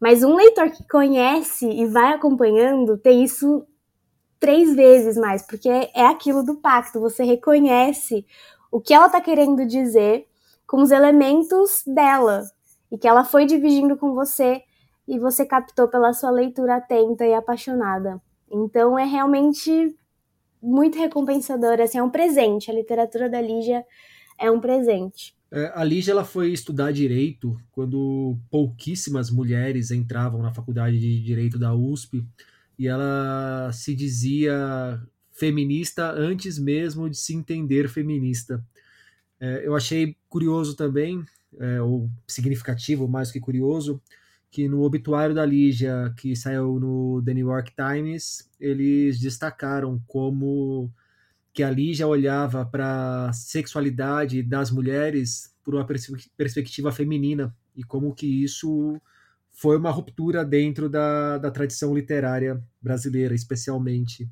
[0.00, 3.66] Mas um leitor que conhece e vai acompanhando tem isso
[4.38, 8.24] três vezes mais, porque é aquilo do pacto, você reconhece
[8.70, 10.26] o que ela está querendo dizer
[10.66, 12.42] com os elementos dela
[12.90, 14.62] e que ela foi dividindo com você
[15.06, 18.20] e você captou pela sua leitura atenta e apaixonada.
[18.50, 19.96] Então é realmente
[20.62, 22.70] muito recompensador, assim, é um presente.
[22.70, 23.84] A literatura da Lígia
[24.38, 25.34] é um presente.
[25.50, 31.58] É, a Lígia ela foi estudar direito quando pouquíssimas mulheres entravam na faculdade de direito
[31.58, 32.22] da USP
[32.78, 35.00] e ela se dizia
[35.38, 38.64] feminista antes mesmo de se entender feminista.
[39.40, 41.24] É, eu achei curioso também,
[41.58, 44.02] é, ou significativo, mais que curioso,
[44.50, 50.90] que no obituário da Lígia, que saiu no The New York Times, eles destacaram como
[51.52, 55.86] que a Lígia olhava para a sexualidade das mulheres por uma
[56.36, 59.00] perspectiva feminina e como que isso
[59.50, 64.28] foi uma ruptura dentro da, da tradição literária brasileira, especialmente.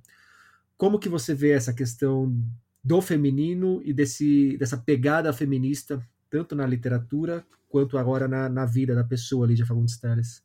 [0.77, 2.35] Como que você vê essa questão
[2.83, 6.01] do feminino e desse, dessa pegada feminista,
[6.31, 10.43] tanto na literatura quanto agora na, na vida da pessoa, Lídia Fagundes Teles.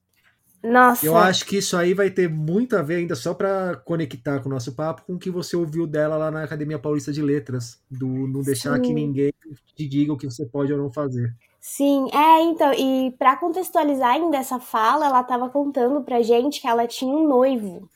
[0.63, 1.05] Nossa.
[1.05, 4.47] Eu acho que isso aí vai ter muito a ver ainda só para conectar com
[4.47, 7.79] o nosso papo com o que você ouviu dela lá na Academia Paulista de Letras,
[7.89, 8.81] do não deixar Sim.
[8.81, 9.33] que ninguém
[9.75, 11.35] te diga o que você pode ou não fazer.
[11.59, 16.67] Sim, é, então, e para contextualizar ainda essa fala, ela estava contando pra gente que
[16.67, 17.89] ela tinha um noivo.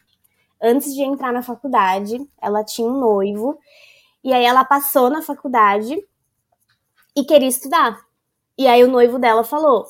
[0.61, 3.59] Antes de entrar na faculdade, ela tinha um noivo
[4.23, 5.97] e aí ela passou na faculdade
[7.15, 7.99] e queria estudar.
[8.57, 9.85] E aí o noivo dela falou: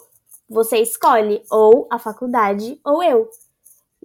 [0.49, 3.29] "Você escolhe ou a faculdade ou eu".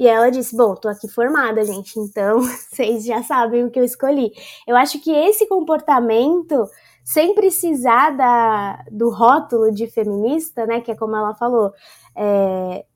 [0.00, 2.40] E ela disse: Bom, tô aqui formada, gente, então
[2.72, 4.32] vocês já sabem o que eu escolhi.
[4.66, 6.66] Eu acho que esse comportamento,
[7.04, 11.72] sem precisar da, do rótulo de feminista, né, que é como ela falou,
[12.16, 12.86] é,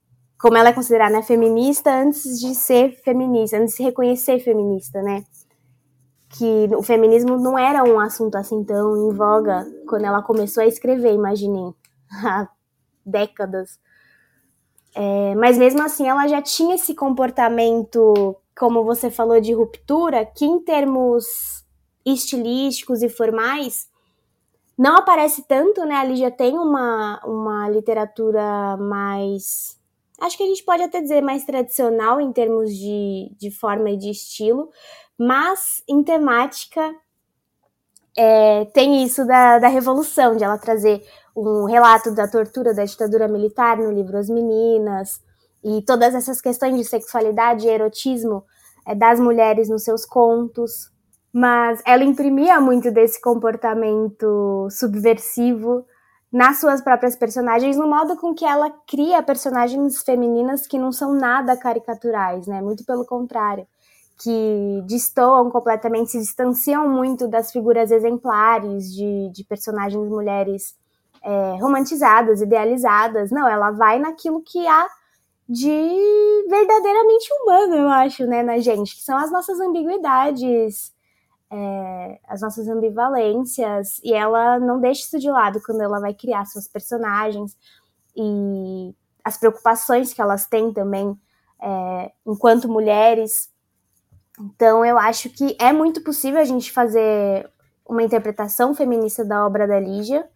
[0.45, 5.01] como ela é considerada né, feminista antes de ser feminista, antes de se reconhecer feminista,
[5.01, 5.25] né?
[6.29, 10.67] Que o feminismo não era um assunto assim tão em voga quando ela começou a
[10.67, 11.73] escrever, imaginei,
[12.23, 12.47] há
[13.07, 13.81] décadas.
[14.95, 20.45] É, mas mesmo assim, ela já tinha esse comportamento, como você falou, de ruptura, que
[20.45, 21.25] em termos
[22.05, 23.89] estilísticos e formais
[24.77, 25.95] não aparece tanto, né?
[25.95, 29.83] Ali já tem uma, uma literatura mais
[30.25, 33.97] acho que a gente pode até dizer mais tradicional em termos de, de forma e
[33.97, 34.71] de estilo,
[35.19, 36.95] mas em temática
[38.17, 41.03] é, tem isso da, da revolução, de ela trazer
[41.37, 45.21] um relato da tortura da ditadura militar no livro As Meninas,
[45.63, 48.45] e todas essas questões de sexualidade e erotismo
[48.87, 50.93] é, das mulheres nos seus contos.
[51.33, 55.85] Mas ela imprimia muito desse comportamento subversivo
[56.35, 61.15] nas suas próprias personagens, no modo com que ela cria personagens femininas que não são
[61.15, 62.61] nada caricaturais, né?
[62.61, 63.65] Muito pelo contrário,
[64.21, 70.75] que destoam completamente, se distanciam muito das figuras exemplares de, de personagens mulheres
[71.23, 73.31] é, romantizadas, idealizadas.
[73.31, 74.89] Não, ela vai naquilo que há
[75.49, 80.93] de verdadeiramente humano, eu acho, né, na gente, que são as nossas ambiguidades,
[81.51, 86.45] é, as nossas ambivalências e ela não deixa isso de lado quando ela vai criar
[86.47, 87.57] seus personagens
[88.17, 91.19] e as preocupações que elas têm também
[91.63, 93.51] é, enquanto mulheres.
[94.39, 97.49] Então eu acho que é muito possível a gente fazer
[97.87, 100.29] uma interpretação feminista da obra da Lígia,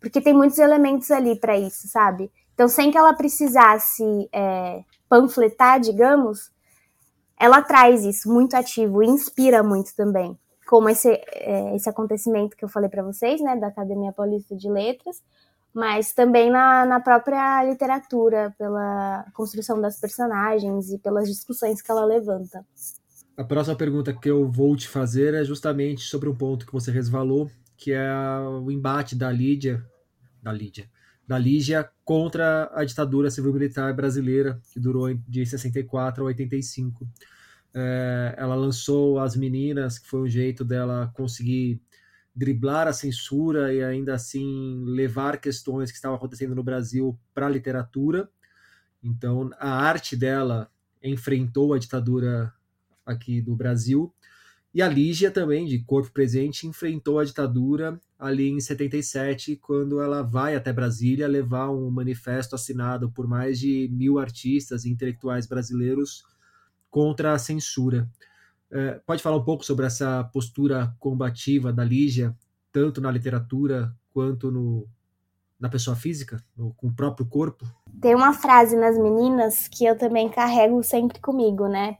[0.00, 2.30] porque tem muitos elementos ali para isso, sabe?
[2.54, 6.50] Então sem que ela precisasse é, panfletar, digamos,
[7.38, 10.38] ela traz isso muito ativo e inspira muito também
[10.72, 14.70] como esse, é, esse acontecimento que eu falei para vocês, né, da Academia Paulista de
[14.70, 15.22] Letras,
[15.70, 22.06] mas também na, na própria literatura, pela construção das personagens e pelas discussões que ela
[22.06, 22.64] levanta.
[23.36, 26.90] A próxima pergunta que eu vou te fazer é justamente sobre um ponto que você
[26.90, 28.10] resvalou, que é
[28.64, 29.84] o embate da Lídia,
[30.42, 30.88] da Lídia,
[31.28, 37.06] da Lígia contra a ditadura civil-militar brasileira, que durou de 64 a 85.
[37.74, 41.80] É, ela lançou As Meninas, que foi um jeito dela conseguir
[42.34, 47.50] driblar a censura e ainda assim levar questões que estavam acontecendo no Brasil para a
[47.50, 48.28] literatura.
[49.02, 50.70] Então, a arte dela
[51.02, 52.52] enfrentou a ditadura
[53.04, 54.14] aqui do Brasil.
[54.74, 60.22] E a Lígia também, de corpo presente, enfrentou a ditadura ali em 77, quando ela
[60.22, 66.24] vai até Brasília levar um manifesto assinado por mais de mil artistas e intelectuais brasileiros
[66.92, 68.06] contra a censura.
[68.70, 72.36] É, pode falar um pouco sobre essa postura combativa da Lígia,
[72.70, 74.86] tanto na literatura quanto no,
[75.58, 77.64] na pessoa física, no, com o próprio corpo?
[78.00, 81.96] Tem uma frase nas meninas que eu também carrego sempre comigo, né?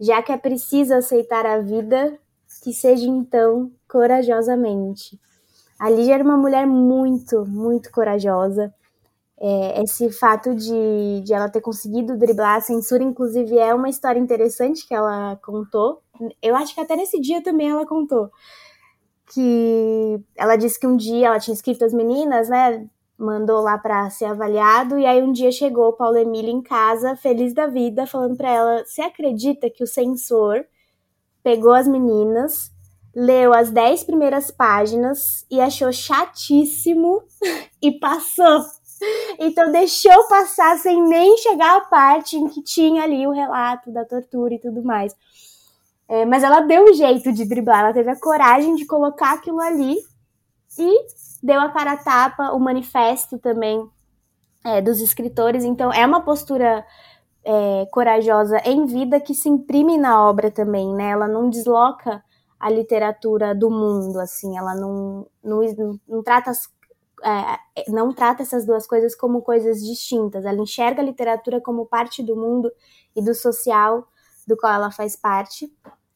[0.00, 2.18] Já que é preciso aceitar a vida,
[2.64, 5.20] que seja então corajosamente.
[5.78, 8.72] A Lígia era uma mulher muito, muito corajosa
[9.40, 14.20] é, esse fato de, de ela ter conseguido driblar a censura, inclusive, é uma história
[14.20, 16.02] interessante que ela contou.
[16.42, 18.30] Eu acho que até nesse dia também ela contou.
[19.32, 22.86] Que ela disse que um dia ela tinha escrito as meninas, né?
[23.16, 27.16] Mandou lá para ser avaliado, e aí um dia chegou o Paulo Emílio em casa,
[27.16, 30.64] feliz da vida, falando para ela: Você acredita que o censor
[31.42, 32.70] pegou as meninas,
[33.14, 37.22] leu as dez primeiras páginas e achou chatíssimo
[37.82, 38.60] e passou
[39.38, 44.04] então deixou passar sem nem chegar à parte em que tinha ali o relato da
[44.04, 45.14] tortura e tudo mais.
[46.08, 49.60] É, mas ela deu um jeito de driblar, ela teve a coragem de colocar aquilo
[49.60, 49.96] ali
[50.78, 51.06] e
[51.42, 53.88] deu a cara a tapa, o manifesto também
[54.64, 55.64] é, dos escritores.
[55.64, 56.84] Então é uma postura
[57.44, 61.10] é, corajosa em vida que se imprime na obra também, né?
[61.10, 62.22] Ela não desloca
[62.58, 65.60] a literatura do mundo, assim, ela não, não,
[66.06, 66.68] não trata as
[67.22, 67.58] é,
[67.88, 70.44] não trata essas duas coisas como coisas distintas.
[70.44, 72.70] Ela enxerga a literatura como parte do mundo
[73.14, 74.06] e do social
[74.46, 75.72] do qual ela faz parte.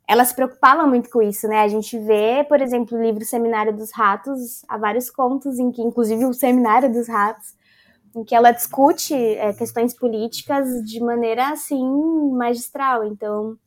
[0.06, 1.60] Ela se preocupava muito com isso, né?
[1.62, 5.80] A gente vê, por exemplo, o livro Seminário dos Ratos, há vários contos em que,
[5.80, 7.54] inclusive o Seminário dos Ratos,
[8.14, 11.82] em que ela discute é, questões políticas de maneira assim
[12.32, 13.04] magistral.
[13.04, 13.58] Então,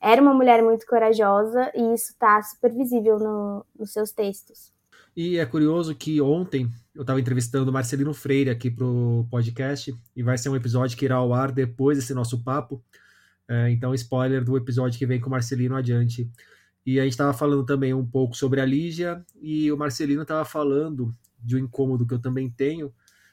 [0.00, 4.72] era uma mulher muito corajosa e isso está super visível no, nos seus textos.
[5.16, 9.94] E é curioso que ontem eu estava entrevistando o Marcelino Freire aqui para o podcast,
[10.14, 12.82] e vai ser um episódio que irá ao ar depois desse nosso papo.
[13.48, 16.30] É, então, spoiler do episódio que vem com o Marcelino adiante.
[16.84, 20.44] E a gente estava falando também um pouco sobre a Lígia, e o Marcelino estava
[20.44, 22.92] falando de um incômodo que eu também tenho,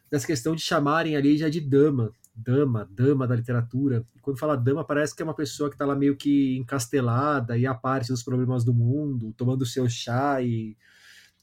[0.10, 4.06] dessa questão de chamarem a Lígia de dama, dama, dama da literatura.
[4.16, 7.58] E quando fala dama, parece que é uma pessoa que está lá meio que encastelada
[7.58, 10.78] e a parte dos problemas do mundo, tomando seu chá e,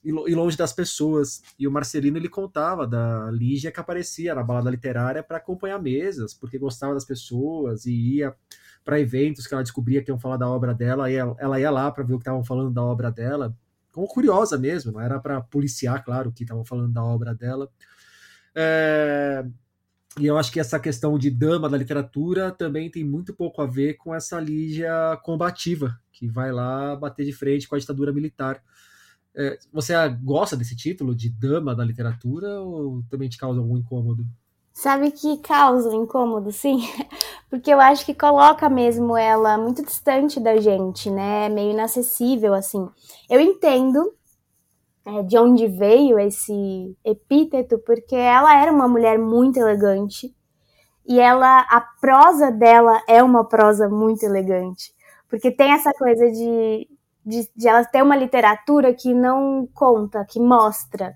[0.09, 1.43] e longe das pessoas.
[1.59, 6.33] E o Marcelino ele contava da Lígia que aparecia na balada literária para acompanhar mesas,
[6.33, 8.35] porque gostava das pessoas e ia
[8.85, 11.91] para eventos que ela descobria que iam falar da obra dela, e ela ia lá
[11.91, 13.53] para ver o que estavam falando da obra dela,
[13.91, 17.69] como curiosa mesmo, não era para policiar, claro, que estavam falando da obra dela.
[18.55, 19.45] É...
[20.19, 23.67] E eu acho que essa questão de dama da literatura também tem muito pouco a
[23.67, 28.63] ver com essa Lígia combativa, que vai lá bater de frente com a ditadura militar.
[29.37, 34.25] É, você gosta desse título de dama da literatura ou também te causa algum incômodo?
[34.73, 36.81] Sabe que causa um incômodo, sim,
[37.49, 41.49] porque eu acho que coloca mesmo ela muito distante da gente, né?
[41.49, 42.87] Meio inacessível, assim.
[43.29, 44.15] Eu entendo
[45.05, 50.35] é, de onde veio esse epíteto, porque ela era uma mulher muito elegante
[51.07, 54.93] e ela, a prosa dela é uma prosa muito elegante,
[55.29, 56.89] porque tem essa coisa de,
[57.27, 61.13] de, de ela ter uma literatura que não conta, que mostra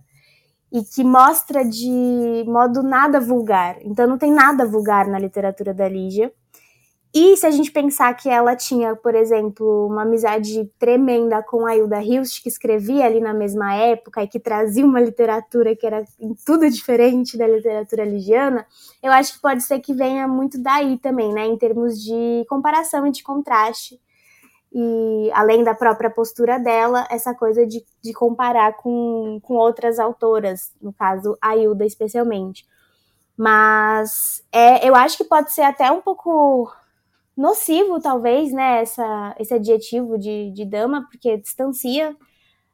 [0.72, 3.78] e que mostra de modo nada vulgar.
[3.82, 6.32] Então não tem nada vulgar na literatura da Lígia.
[7.12, 11.76] E se a gente pensar que ela tinha, por exemplo, uma amizade tremenda com a
[11.76, 16.04] Hilda Hilst, que escrevia ali na mesma época e que trazia uma literatura que era
[16.20, 18.64] em tudo diferente da literatura ligiana,
[19.02, 23.04] eu acho que pode ser que venha muito daí também, né, em termos de comparação
[23.04, 24.00] e de contraste
[24.72, 30.72] e além da própria postura dela, essa coisa de, de comparar com, com outras autoras,
[30.80, 32.64] no caso a Hilda especialmente.
[33.36, 36.72] Mas é, eu acho que pode ser até um pouco
[37.36, 42.14] nocivo, talvez, né, essa, esse adjetivo de, de dama, porque distancia,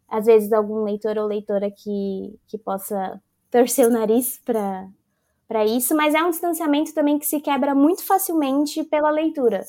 [0.09, 3.20] às vezes, algum leitor ou leitora que, que possa
[3.51, 8.84] torcer o nariz para isso, mas é um distanciamento também que se quebra muito facilmente
[8.84, 9.64] pela leitura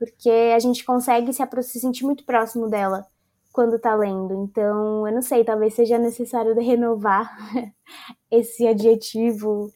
[0.00, 3.06] porque a gente consegue se, se sentir muito próximo dela
[3.52, 4.32] quando tá lendo.
[4.44, 7.30] Então, eu não sei, talvez seja necessário renovar
[8.32, 9.70] esse adjetivo,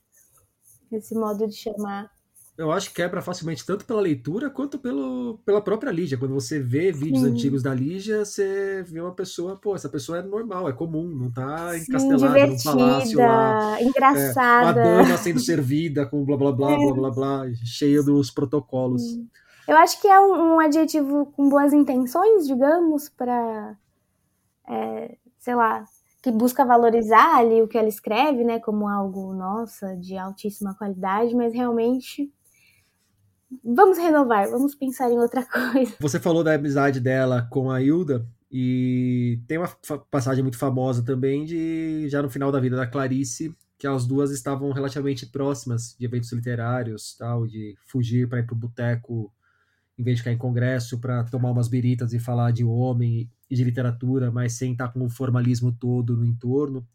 [0.91, 2.11] esse modo de chamar.
[2.57, 6.16] Eu acho que quebra facilmente tanto pela leitura quanto pelo, pela própria Lígia.
[6.16, 7.31] Quando você vê vídeos Sim.
[7.31, 11.33] antigos da Lígia, você vê uma pessoa, pô, essa pessoa é normal, é comum, não
[11.33, 13.83] tá encastelada no palácio lá.
[13.83, 14.81] Engraçada.
[14.81, 16.77] É, uma dama sendo servida com blá blá blá, é.
[16.77, 19.03] blá blá blá, cheia dos protocolos.
[19.03, 19.29] Sim.
[19.67, 23.77] Eu acho que é um, um adjetivo com boas intenções, digamos, para,
[24.69, 25.85] é, sei lá,
[26.23, 31.35] que busca valorizar ali o que ela escreve, né, como algo, nossa, de altíssima qualidade,
[31.35, 32.33] mas realmente
[33.62, 35.95] vamos renovar, vamos pensar em outra coisa.
[36.01, 39.69] Você falou da amizade dela com a Hilda, e tem uma
[40.09, 44.31] passagem muito famosa também de já no final da vida da Clarice, que as duas
[44.31, 49.33] estavam relativamente próximas de eventos literários, tal, de fugir para ir pro boteco
[49.99, 53.55] em vez de ficar em congresso para tomar umas biritas e falar de homem e
[53.55, 56.87] de literatura, mas sem estar com o formalismo todo no entorno.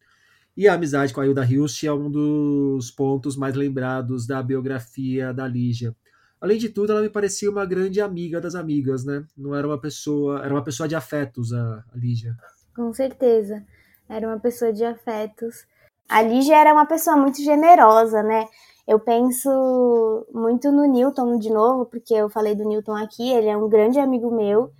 [0.55, 5.33] E a amizade com a Hilda Hilst é um dos pontos mais lembrados da biografia
[5.33, 5.95] da Lígia.
[6.41, 9.23] Além de tudo, ela me parecia uma grande amiga das amigas, né?
[9.37, 12.35] Não era uma pessoa, era uma pessoa de afetos a, a Lígia.
[12.75, 13.65] Com certeza,
[14.07, 15.65] era uma pessoa de afetos.
[16.07, 18.45] A Lígia era uma pessoa muito generosa, né?
[18.89, 23.55] Eu penso muito no Newton de novo, porque eu falei do Newton aqui, ele é
[23.55, 24.71] um grande amigo meu.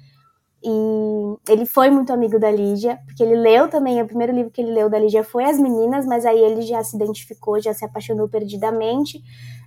[0.64, 4.62] E ele foi muito amigo da Lígia, porque ele leu também, o primeiro livro que
[4.62, 7.86] ele leu da Lígia foi As Meninas, mas aí ele já se identificou, já se
[7.86, 9.22] apaixonou perdidamente.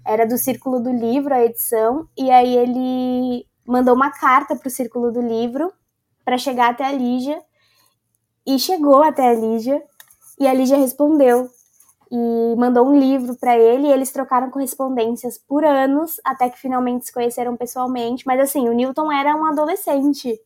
[0.04, 4.72] Era do Círculo do Livro, a edição, e aí ele mandou uma carta para o
[4.72, 5.72] Círculo do Livro
[6.24, 7.40] para chegar até a Lígia,
[8.44, 9.80] e chegou até a Lígia,
[10.36, 11.48] e a Lígia respondeu
[12.14, 17.06] e mandou um livro para ele e eles trocaram correspondências por anos até que finalmente
[17.06, 18.26] se conheceram pessoalmente.
[18.26, 20.38] Mas assim, o Newton era um adolescente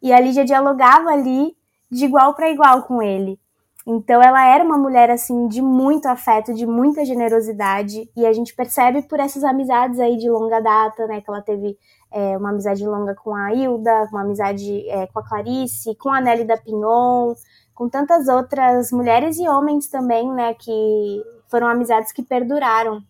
[0.00, 1.56] e a Lígia dialogava ali
[1.90, 3.40] de igual para igual com ele.
[3.84, 8.54] Então ela era uma mulher assim de muito afeto, de muita generosidade e a gente
[8.54, 11.76] percebe por essas amizades aí de longa data, né, que ela teve
[12.12, 16.20] é, uma amizade longa com a Hilda, uma amizade é, com a Clarice, com a
[16.20, 17.34] Nelly da Pinhon,
[17.74, 23.02] com tantas outras mulheres e homens também, né, que foram amizades que perduraram.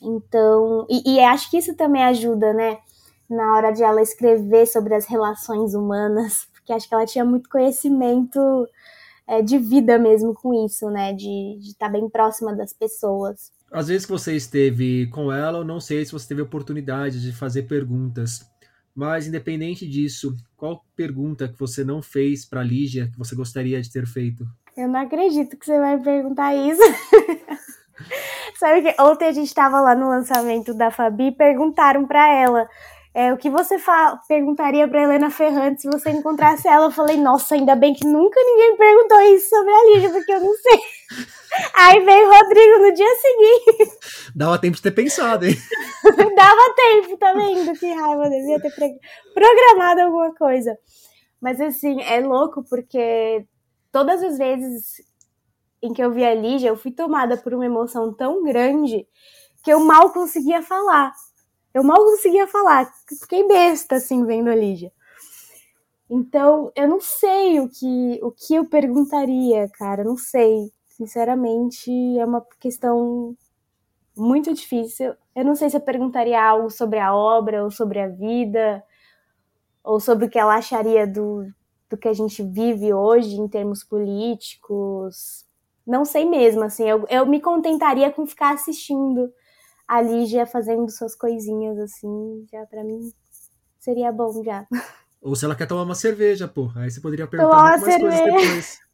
[0.00, 2.78] Então, e, e acho que isso também ajuda, né,
[3.28, 7.48] na hora de ela escrever sobre as relações humanas, porque acho que ela tinha muito
[7.48, 8.68] conhecimento
[9.26, 13.52] é, de vida mesmo com isso, né, de estar tá bem próxima das pessoas.
[13.70, 17.32] Às vezes que você esteve com ela, eu não sei se você teve oportunidade de
[17.32, 18.40] fazer perguntas.
[18.94, 23.90] Mas, independente disso, qual pergunta que você não fez para Lígia que você gostaria de
[23.90, 24.44] ter feito?
[24.76, 26.82] Eu não acredito que você vai perguntar isso.
[28.58, 32.68] Sabe que ontem a gente estava lá no lançamento da Fabi e perguntaram para ela
[33.12, 33.76] é, o que você
[34.28, 36.86] perguntaria para Helena Ferrante se você encontrasse ela?
[36.86, 40.40] Eu falei, nossa, ainda bem que nunca ninguém perguntou isso sobre a Lígia, porque eu
[40.40, 40.80] não sei.
[41.74, 43.98] Aí veio o Rodrigo no dia seguinte.
[44.34, 45.54] Dava tempo de ter pensado, hein?
[46.36, 47.78] Dava tempo, tá vendo?
[47.78, 48.72] Que raiva, devia ter
[49.34, 50.76] programado alguma coisa.
[51.40, 53.44] Mas assim, é louco porque
[53.90, 55.02] todas as vezes
[55.82, 59.06] em que eu vi a Lígia, eu fui tomada por uma emoção tão grande
[59.64, 61.12] que eu mal conseguia falar.
[61.72, 64.92] Eu mal conseguia falar, fiquei besta assim vendo a Lígia.
[66.10, 70.72] Então, eu não sei o que, o que eu perguntaria, cara, não sei.
[71.00, 73.34] Sinceramente, é uma questão
[74.14, 75.14] muito difícil.
[75.34, 78.84] Eu não sei se eu perguntaria algo sobre a obra, ou sobre a vida,
[79.82, 81.50] ou sobre o que ela acharia do,
[81.88, 85.46] do que a gente vive hoje em termos políticos.
[85.86, 89.32] Não sei mesmo, assim, eu, eu me contentaria com ficar assistindo
[89.88, 93.10] a Lígia fazendo suas coisinhas assim, já para mim
[93.78, 94.66] seria bom já.
[95.22, 97.94] Ou se ela quer tomar uma cerveja, pô, aí você poderia perguntar tomar muito mais
[97.94, 98.22] cerveja.
[98.22, 98.90] coisas depois.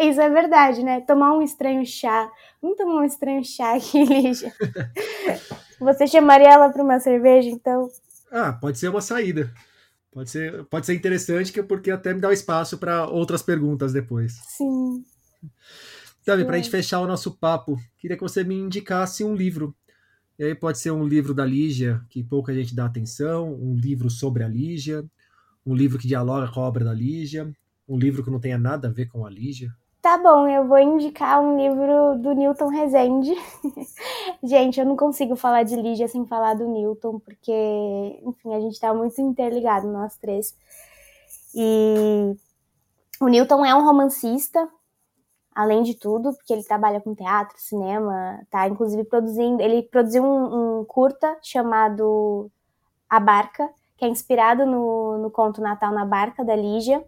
[0.00, 1.00] Isso é verdade, né?
[1.02, 2.30] Tomar um estranho chá.
[2.60, 4.52] Vamos tomar um estranho chá aqui, Lígia.
[5.78, 7.88] você chamaria ela para uma cerveja, então?
[8.30, 9.52] Ah, pode ser uma saída.
[10.10, 14.40] Pode ser, pode ser interessante, porque até me dá espaço para outras perguntas depois.
[14.48, 15.04] Sim.
[16.22, 19.74] Sabe, para a gente fechar o nosso papo, queria que você me indicasse um livro
[20.40, 24.08] e aí pode ser um livro da Lígia, que pouca gente dá atenção, um livro
[24.08, 25.04] sobre a Lígia,
[25.66, 27.54] um livro que dialoga com a obra da Lígia,
[27.86, 29.70] um livro que não tenha nada a ver com a Lígia.
[30.02, 33.34] Tá bom, eu vou indicar um livro do Newton Rezende.
[34.42, 38.80] gente, eu não consigo falar de Lígia sem falar do Newton, porque, enfim, a gente
[38.80, 40.56] tá muito interligado, nós três.
[41.54, 42.34] E
[43.20, 44.66] o Newton é um romancista,
[45.54, 50.80] além de tudo, porque ele trabalha com teatro, cinema, tá inclusive produzindo, ele produziu um,
[50.80, 52.50] um curta chamado
[53.06, 57.04] A Barca, que é inspirado no, no conto Natal na Barca, da Lígia,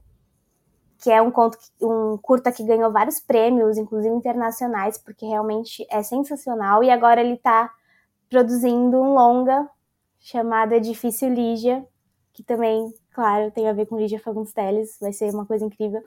[1.03, 6.01] que é um conto, um curta que ganhou vários prêmios, inclusive internacionais, porque realmente é
[6.01, 7.73] sensacional, e agora ele está
[8.31, 9.69] produzindo um longa
[10.21, 11.85] chamado Edifício Lígia,
[12.33, 16.01] que também, claro, tem a ver com Lígia Fagundes Telles, vai ser uma coisa incrível.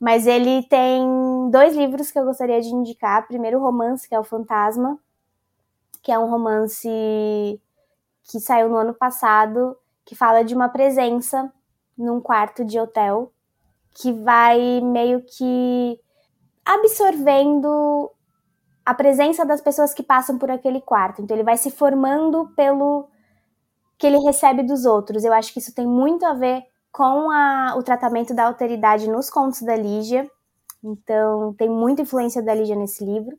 [0.00, 3.28] Mas ele tem dois livros que eu gostaria de indicar.
[3.28, 4.98] Primeiro, o romance, que é O Fantasma,
[6.02, 6.88] que é um romance
[8.24, 11.52] que saiu no ano passado, que fala de uma presença
[11.96, 13.30] num quarto de hotel
[13.94, 15.98] que vai meio que
[16.64, 18.10] absorvendo
[18.84, 21.22] a presença das pessoas que passam por aquele quarto.
[21.22, 23.08] Então ele vai se formando pelo
[23.96, 25.24] que ele recebe dos outros.
[25.24, 29.30] Eu acho que isso tem muito a ver com a, o tratamento da alteridade nos
[29.30, 30.30] contos da Lígia.
[30.82, 33.36] Então, tem muita influência da Lígia nesse livro.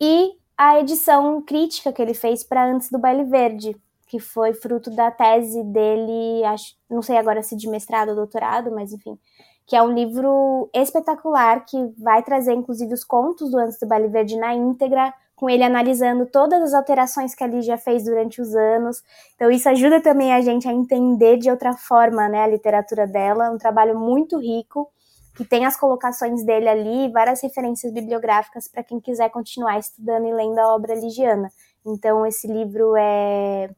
[0.00, 4.90] E a edição crítica que ele fez para Antes do Baile Verde, que foi fruto
[4.90, 9.18] da tese dele, acho, não sei agora se de mestrado ou doutorado, mas enfim,
[9.66, 14.08] que é um livro espetacular que vai trazer inclusive os contos do Antes do Baile
[14.08, 18.54] Verde na íntegra, com ele analisando todas as alterações que a Lígia fez durante os
[18.54, 19.02] anos.
[19.34, 23.50] Então isso ajuda também a gente a entender de outra forma, né, a literatura dela,
[23.50, 24.90] um trabalho muito rico
[25.36, 30.32] que tem as colocações dele ali, várias referências bibliográficas para quem quiser continuar estudando e
[30.32, 31.50] lendo a obra ligiana.
[31.84, 33.68] Então esse livro é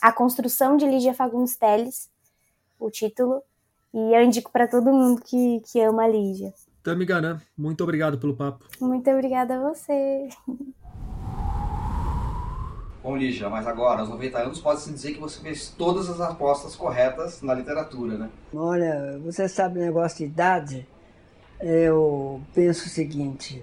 [0.00, 2.08] A Construção de Lígia Fagundes Telles,
[2.80, 3.42] o título,
[3.94, 6.52] e eu indico para todo mundo que, que ama a Lígia.
[6.82, 8.66] Tami Garan, muito obrigado pelo papo.
[8.80, 10.28] Muito obrigada a você.
[13.00, 16.74] Bom, Lígia, mas agora, aos 90 anos, pode-se dizer que você fez todas as apostas
[16.74, 18.30] corretas na literatura, né?
[18.52, 20.88] Olha, você sabe o negócio de idade?
[21.60, 23.62] Eu penso o seguinte.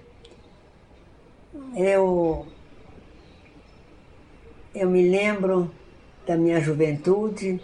[1.76, 2.46] Eu.
[4.74, 5.70] Eu me lembro
[6.26, 7.60] da minha juventude,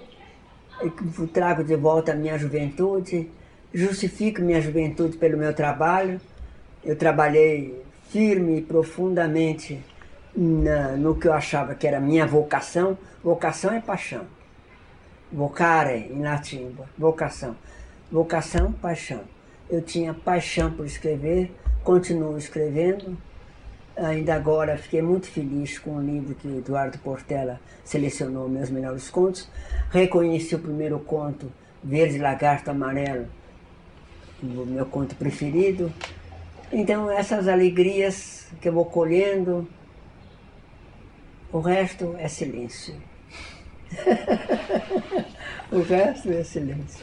[1.33, 3.31] trago de volta a minha juventude,
[3.73, 6.21] justifico minha juventude pelo meu trabalho.
[6.85, 9.81] Eu trabalhei firme e profundamente
[10.35, 12.97] na, no que eu achava que era minha vocação.
[13.23, 14.25] Vocação é paixão.
[15.31, 17.55] Vocare, em latim, vocação.
[18.11, 19.21] Vocação, paixão.
[19.69, 21.53] Eu tinha paixão por escrever,
[21.85, 23.17] continuo escrevendo.
[23.99, 29.49] Ainda agora fiquei muito feliz com o livro que Eduardo Portela selecionou, Meus Melhores Contos.
[29.91, 33.27] Reconheci o primeiro conto, Verde Lagarto Amarelo,
[34.43, 35.93] o meu conto preferido.
[36.71, 39.67] Então, essas alegrias que eu vou colhendo,
[41.51, 42.95] O resto é silêncio.
[45.73, 47.03] o resto é silêncio.